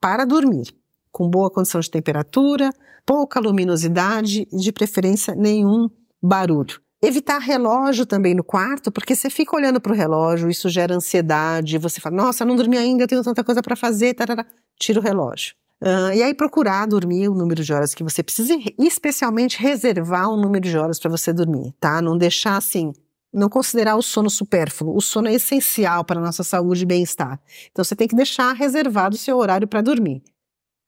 para 0.00 0.24
dormir, 0.24 0.74
com 1.12 1.30
boa 1.30 1.48
condição 1.48 1.80
de 1.80 1.88
temperatura, 1.88 2.70
pouca 3.06 3.38
luminosidade 3.38 4.48
e, 4.52 4.56
de 4.56 4.72
preferência, 4.72 5.32
nenhum 5.36 5.88
barulho. 6.20 6.80
Evitar 7.02 7.38
relógio 7.38 8.06
também 8.06 8.34
no 8.34 8.42
quarto, 8.42 8.90
porque 8.90 9.14
você 9.14 9.28
fica 9.28 9.54
olhando 9.54 9.80
para 9.80 9.92
o 9.92 9.94
relógio, 9.94 10.48
isso 10.48 10.68
gera 10.70 10.94
ansiedade, 10.94 11.76
você 11.76 12.00
fala, 12.00 12.16
nossa, 12.16 12.44
não 12.44 12.56
dormi 12.56 12.78
ainda, 12.78 13.04
eu 13.04 13.08
tenho 13.08 13.22
tanta 13.22 13.44
coisa 13.44 13.62
para 13.62 13.76
fazer, 13.76 14.14
tarará. 14.14 14.46
tira 14.78 14.98
o 14.98 15.02
relógio. 15.02 15.54
Uh, 15.82 16.10
e 16.14 16.22
aí 16.22 16.32
procurar 16.32 16.86
dormir 16.86 17.28
o 17.28 17.34
número 17.34 17.62
de 17.62 17.70
horas 17.70 17.94
que 17.94 18.02
você 18.02 18.22
precisa 18.22 18.54
e 18.54 18.74
especialmente 18.86 19.60
reservar 19.60 20.30
um 20.32 20.36
número 20.40 20.66
de 20.66 20.76
horas 20.76 20.98
para 20.98 21.10
você 21.10 21.34
dormir, 21.34 21.74
tá? 21.78 22.00
Não 22.00 22.16
deixar 22.16 22.56
assim, 22.56 22.94
não 23.30 23.50
considerar 23.50 23.94
o 23.96 24.02
sono 24.02 24.30
supérfluo. 24.30 24.96
O 24.96 25.00
sono 25.02 25.28
é 25.28 25.34
essencial 25.34 26.02
para 26.02 26.18
a 26.18 26.22
nossa 26.22 26.42
saúde 26.42 26.82
e 26.82 26.86
bem-estar. 26.86 27.38
Então 27.70 27.84
você 27.84 27.94
tem 27.94 28.08
que 28.08 28.16
deixar 28.16 28.54
reservado 28.54 29.16
o 29.16 29.18
seu 29.18 29.36
horário 29.36 29.68
para 29.68 29.82
dormir. 29.82 30.22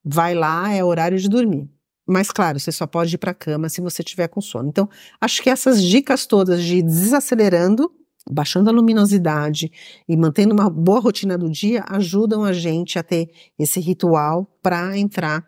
Vai 0.02 0.34
lá, 0.34 0.72
é 0.72 0.82
horário 0.82 1.18
de 1.18 1.28
dormir. 1.28 1.68
Mas, 2.08 2.30
claro, 2.30 2.58
você 2.58 2.72
só 2.72 2.86
pode 2.86 3.14
ir 3.14 3.18
para 3.18 3.32
a 3.32 3.34
cama 3.34 3.68
se 3.68 3.82
você 3.82 4.02
tiver 4.02 4.28
com 4.28 4.40
sono. 4.40 4.68
Então, 4.70 4.88
acho 5.20 5.42
que 5.42 5.50
essas 5.50 5.82
dicas 5.82 6.24
todas 6.24 6.62
de 6.62 6.82
desacelerando, 6.82 7.92
baixando 8.30 8.70
a 8.70 8.72
luminosidade 8.72 9.70
e 10.08 10.16
mantendo 10.16 10.54
uma 10.54 10.70
boa 10.70 11.00
rotina 11.00 11.36
do 11.36 11.50
dia 11.50 11.84
ajudam 11.88 12.44
a 12.44 12.52
gente 12.52 12.98
a 12.98 13.02
ter 13.02 13.30
esse 13.58 13.78
ritual 13.78 14.46
para 14.62 14.96
entrar 14.96 15.46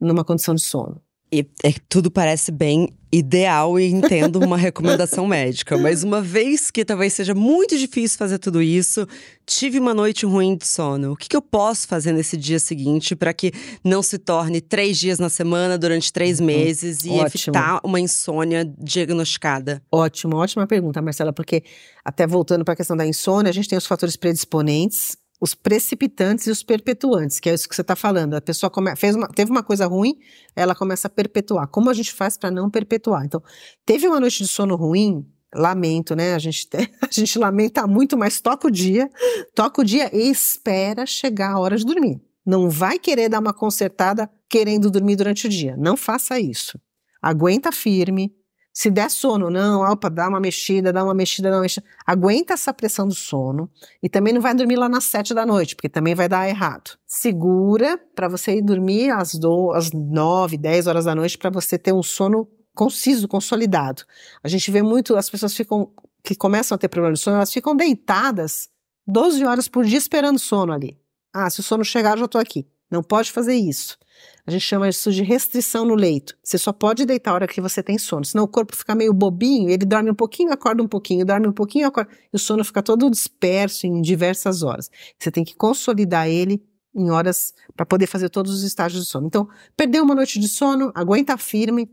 numa 0.00 0.24
condição 0.24 0.54
de 0.54 0.62
sono. 0.62 1.02
E 1.30 1.46
é, 1.62 1.74
tudo 1.88 2.10
parece 2.10 2.50
bem 2.50 2.88
ideal 3.10 3.78
e 3.78 3.86
entendo 3.86 4.38
uma 4.38 4.56
recomendação 4.58 5.26
médica, 5.26 5.76
mas 5.76 6.02
uma 6.02 6.20
vez 6.20 6.70
que 6.70 6.84
talvez 6.84 7.12
seja 7.12 7.34
muito 7.34 7.76
difícil 7.76 8.18
fazer 8.18 8.38
tudo 8.38 8.62
isso, 8.62 9.06
tive 9.46 9.78
uma 9.78 9.92
noite 9.94 10.24
ruim 10.24 10.56
de 10.56 10.66
sono. 10.66 11.12
O 11.12 11.16
que, 11.16 11.28
que 11.28 11.36
eu 11.36 11.42
posso 11.42 11.86
fazer 11.86 12.12
nesse 12.12 12.36
dia 12.36 12.58
seguinte 12.58 13.14
para 13.14 13.32
que 13.32 13.52
não 13.84 14.02
se 14.02 14.18
torne 14.18 14.60
três 14.60 14.98
dias 14.98 15.18
na 15.18 15.28
semana 15.28 15.76
durante 15.78 16.12
três 16.12 16.40
uhum. 16.40 16.46
meses 16.46 17.04
e 17.04 17.10
Ótimo. 17.10 17.24
evitar 17.26 17.80
uma 17.82 18.00
insônia 18.00 18.70
diagnosticada? 18.78 19.82
Ótimo, 19.90 20.36
ótima 20.36 20.66
pergunta, 20.66 21.02
Marcela, 21.02 21.32
porque 21.32 21.62
até 22.02 22.26
voltando 22.26 22.64
para 22.64 22.72
a 22.72 22.76
questão 22.76 22.96
da 22.96 23.06
insônia, 23.06 23.50
a 23.50 23.54
gente 23.54 23.68
tem 23.68 23.76
os 23.76 23.86
fatores 23.86 24.16
predisponentes 24.16 25.16
os 25.40 25.54
precipitantes 25.54 26.46
e 26.46 26.50
os 26.50 26.62
perpetuantes, 26.62 27.38
que 27.38 27.48
é 27.48 27.54
isso 27.54 27.68
que 27.68 27.74
você 27.74 27.82
está 27.82 27.94
falando. 27.94 28.34
A 28.34 28.40
pessoa 28.40 28.68
come, 28.68 28.94
fez 28.96 29.14
uma, 29.14 29.28
teve 29.28 29.50
uma 29.50 29.62
coisa 29.62 29.86
ruim, 29.86 30.18
ela 30.54 30.74
começa 30.74 31.06
a 31.06 31.10
perpetuar. 31.10 31.68
Como 31.68 31.88
a 31.90 31.94
gente 31.94 32.12
faz 32.12 32.36
para 32.36 32.50
não 32.50 32.68
perpetuar? 32.68 33.24
Então, 33.24 33.42
teve 33.86 34.06
uma 34.08 34.18
noite 34.18 34.42
de 34.42 34.48
sono 34.48 34.74
ruim, 34.74 35.24
lamento, 35.54 36.16
né? 36.16 36.34
A 36.34 36.38
gente, 36.38 36.68
a 37.00 37.10
gente 37.10 37.38
lamenta 37.38 37.86
muito, 37.86 38.16
mas 38.16 38.40
toca 38.40 38.66
o 38.66 38.70
dia, 38.70 39.08
toca 39.54 39.80
o 39.80 39.84
dia 39.84 40.10
e 40.12 40.28
espera 40.28 41.06
chegar 41.06 41.52
a 41.52 41.58
hora 41.58 41.76
de 41.76 41.84
dormir. 41.84 42.20
Não 42.44 42.68
vai 42.68 42.98
querer 42.98 43.28
dar 43.28 43.40
uma 43.40 43.52
consertada 43.52 44.28
querendo 44.48 44.90
dormir 44.90 45.16
durante 45.16 45.46
o 45.46 45.50
dia. 45.50 45.76
Não 45.76 45.96
faça 45.96 46.40
isso. 46.40 46.80
Aguenta 47.20 47.70
firme, 47.70 48.32
se 48.78 48.92
der 48.92 49.10
sono, 49.10 49.50
não, 49.50 49.80
opa, 49.80 50.08
dá 50.08 50.28
uma 50.28 50.38
mexida, 50.38 50.92
dá 50.92 51.02
uma 51.02 51.12
mexida, 51.12 51.50
dá 51.50 51.56
uma 51.56 51.62
mexida. 51.62 51.84
Aguenta 52.06 52.54
essa 52.54 52.72
pressão 52.72 53.08
do 53.08 53.14
sono 53.14 53.68
e 54.00 54.08
também 54.08 54.32
não 54.32 54.40
vai 54.40 54.54
dormir 54.54 54.76
lá 54.76 54.88
nas 54.88 55.02
sete 55.02 55.34
da 55.34 55.44
noite, 55.44 55.74
porque 55.74 55.88
também 55.88 56.14
vai 56.14 56.28
dar 56.28 56.48
errado. 56.48 56.96
Segura 57.04 57.98
para 58.14 58.28
você 58.28 58.58
ir 58.58 58.62
dormir 58.62 59.10
às, 59.10 59.34
do, 59.34 59.72
às 59.72 59.90
nove, 59.90 60.56
dez 60.56 60.86
horas 60.86 61.06
da 61.06 61.14
noite 61.16 61.36
para 61.36 61.50
você 61.50 61.76
ter 61.76 61.92
um 61.92 62.04
sono 62.04 62.48
conciso, 62.72 63.26
consolidado. 63.26 64.04
A 64.44 64.48
gente 64.48 64.70
vê 64.70 64.80
muito, 64.80 65.16
as 65.16 65.28
pessoas 65.28 65.56
ficam, 65.56 65.90
que 66.22 66.36
começam 66.36 66.76
a 66.76 66.78
ter 66.78 66.86
problema 66.86 67.14
de 67.14 67.20
sono, 67.20 67.34
elas 67.34 67.52
ficam 67.52 67.74
deitadas 67.74 68.68
12 69.08 69.44
horas 69.44 69.66
por 69.66 69.84
dia 69.84 69.98
esperando 69.98 70.38
sono 70.38 70.72
ali. 70.72 70.96
Ah, 71.34 71.50
se 71.50 71.58
o 71.58 71.64
sono 71.64 71.84
chegar, 71.84 72.12
eu 72.12 72.18
já 72.18 72.24
estou 72.26 72.40
aqui. 72.40 72.64
Não 72.88 73.02
pode 73.02 73.32
fazer 73.32 73.56
isso. 73.56 73.98
A 74.46 74.50
gente 74.50 74.62
chama 74.62 74.88
isso 74.88 75.12
de 75.12 75.22
restrição 75.22 75.84
no 75.84 75.94
leito. 75.94 76.36
Você 76.42 76.56
só 76.56 76.72
pode 76.72 77.04
deitar 77.04 77.32
a 77.32 77.34
hora 77.34 77.48
que 77.48 77.60
você 77.60 77.82
tem 77.82 77.98
sono, 77.98 78.24
senão 78.24 78.44
o 78.44 78.48
corpo 78.48 78.74
fica 78.74 78.94
meio 78.94 79.12
bobinho, 79.12 79.68
ele 79.68 79.84
dorme 79.84 80.10
um 80.10 80.14
pouquinho, 80.14 80.52
acorda 80.52 80.82
um 80.82 80.88
pouquinho, 80.88 81.24
dorme 81.24 81.48
um 81.48 81.52
pouquinho, 81.52 81.86
acorda, 81.86 82.10
e 82.32 82.36
o 82.36 82.38
sono 82.38 82.64
fica 82.64 82.82
todo 82.82 83.10
disperso 83.10 83.86
em 83.86 84.00
diversas 84.00 84.62
horas. 84.62 84.90
Você 85.18 85.30
tem 85.30 85.44
que 85.44 85.54
consolidar 85.54 86.28
ele 86.28 86.62
em 86.94 87.10
horas 87.10 87.52
para 87.76 87.86
poder 87.86 88.06
fazer 88.06 88.28
todos 88.28 88.52
os 88.52 88.62
estágios 88.62 89.04
de 89.04 89.10
sono. 89.10 89.26
Então, 89.26 89.48
perdeu 89.76 90.02
uma 90.02 90.14
noite 90.14 90.38
de 90.38 90.48
sono, 90.48 90.90
aguenta 90.94 91.36
firme, 91.36 91.90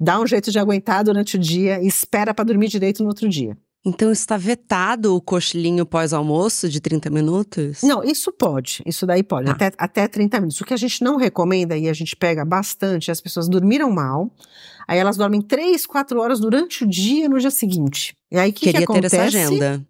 dá 0.00 0.20
um 0.20 0.26
jeito 0.26 0.50
de 0.50 0.58
aguentar 0.58 1.04
durante 1.04 1.36
o 1.36 1.38
dia 1.38 1.82
e 1.82 1.86
espera 1.86 2.32
para 2.32 2.44
dormir 2.44 2.68
direito 2.68 3.02
no 3.02 3.08
outro 3.08 3.28
dia. 3.28 3.56
Então 3.84 4.10
está 4.10 4.36
vetado 4.36 5.14
o 5.14 5.20
cochilinho 5.20 5.86
pós-almoço 5.86 6.68
de 6.68 6.80
30 6.80 7.10
minutos? 7.10 7.82
Não, 7.82 8.02
isso 8.02 8.32
pode. 8.32 8.82
Isso 8.84 9.06
daí 9.06 9.22
pode, 9.22 9.48
ah. 9.48 9.52
até, 9.52 9.72
até 9.78 10.08
30 10.08 10.40
minutos. 10.40 10.60
O 10.60 10.64
que 10.64 10.74
a 10.74 10.78
gente 10.78 11.02
não 11.02 11.16
recomenda, 11.16 11.76
e 11.76 11.88
a 11.88 11.92
gente 11.92 12.16
pega 12.16 12.44
bastante, 12.44 13.10
as 13.10 13.20
pessoas 13.20 13.48
dormiram 13.48 13.90
mal, 13.90 14.30
aí 14.86 14.98
elas 14.98 15.16
dormem 15.16 15.40
3, 15.40 15.86
4 15.86 16.20
horas 16.20 16.40
durante 16.40 16.84
o 16.84 16.88
dia 16.88 17.28
no 17.28 17.38
dia 17.38 17.50
seguinte. 17.50 18.16
E 18.30 18.36
aí 18.36 18.50
o 18.50 18.52
que, 18.52 18.66
Queria 18.66 18.80
que 18.80 18.84
acontece? 18.84 19.16
ter 19.16 19.22
essa 19.22 19.38
agenda. 19.38 19.86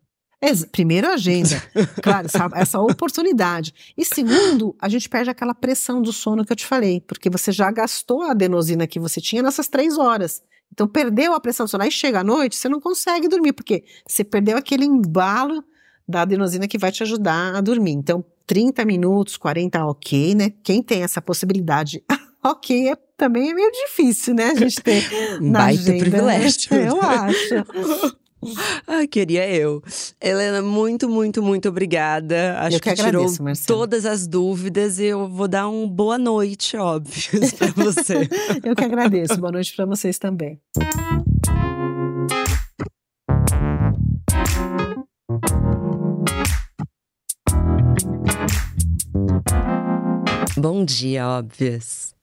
Primeiro, 0.71 1.09
agenda. 1.09 1.61
claro, 2.01 2.27
essa, 2.27 2.49
essa 2.55 2.81
oportunidade. 2.81 3.75
E 3.97 4.05
segundo, 4.05 4.77
a 4.81 4.89
gente 4.89 5.09
perde 5.09 5.31
aquela 5.31 5.55
pressão 5.55 6.01
do 6.01 6.13
sono 6.13 6.45
que 6.45 6.53
eu 6.53 6.57
te 6.57 6.67
falei, 6.67 7.01
porque 7.01 7.29
você 7.29 7.51
já 7.51 7.71
gastou 7.71 8.23
a 8.23 8.31
adenosina 8.31 8.87
que 8.87 9.01
você 9.01 9.21
tinha 9.21 9.43
nessas 9.43 9.67
três 9.67 9.99
horas. 9.99 10.43
Então, 10.73 10.87
perdeu 10.87 11.33
a 11.35 11.41
pressão 11.41 11.67
solar 11.67 11.89
e 11.89 11.91
chega 11.91 12.21
à 12.21 12.25
noite, 12.25 12.57
você 12.57 12.69
não 12.69 12.81
consegue 12.81 13.29
dormir, 13.29 13.53
porque 13.53 13.85
você 14.07 14.23
perdeu 14.23 14.57
aquele 14.57 14.85
embalo 14.85 15.65
da 16.07 16.23
adenosina 16.23 16.69
que 16.69 16.79
vai 16.79 16.91
te 16.93 17.03
ajudar 17.03 17.55
a 17.55 17.61
dormir. 17.61 17.93
Então, 17.93 18.25
30 18.47 18.85
minutos, 18.85 19.37
40, 19.37 19.85
ok, 19.87 20.35
né? 20.35 20.53
Quem 20.63 20.83
tem 20.83 21.03
essa 21.03 21.21
possibilidade, 21.21 22.03
ok, 22.43 22.91
é, 22.91 22.97
também 23.17 23.51
é 23.51 23.55
meio 23.55 23.71
difícil, 23.71 24.35
né? 24.35 24.47
A 24.51 24.55
gente 24.55 24.81
ter 24.81 25.03
na 25.41 25.59
Baita 25.61 25.83
agenda. 25.83 25.99
privilégio. 25.99 26.75
Eu 26.75 27.03
acho. 27.03 28.17
Ah, 28.87 29.07
queria 29.07 29.49
eu. 29.49 29.83
Helena, 30.21 30.63
muito, 30.63 31.09
muito, 31.09 31.43
muito 31.43 31.69
obrigada. 31.69 32.59
Acho 32.61 32.77
Eu 32.77 32.81
que 32.81 32.95
tirou 32.95 33.09
agradeço, 33.09 33.43
Marcelo. 33.43 33.79
todas 33.79 34.07
as 34.07 34.27
dúvidas 34.27 34.99
e 34.99 35.07
eu 35.07 35.29
vou 35.29 35.47
dar 35.49 35.69
um 35.69 35.89
boa 35.89 36.17
noite, 36.19 36.77
óbvio, 36.77 37.41
pra 37.59 37.85
você. 37.85 38.29
Eu 38.65 38.75
que 38.75 38.85
agradeço. 38.85 39.37
Boa 39.39 39.53
noite 39.53 39.75
para 39.75 39.85
vocês 39.87 40.19
também. 40.19 40.59
Bom 50.57 50.85
dia, 50.85 51.27
óbvias. 51.29 52.18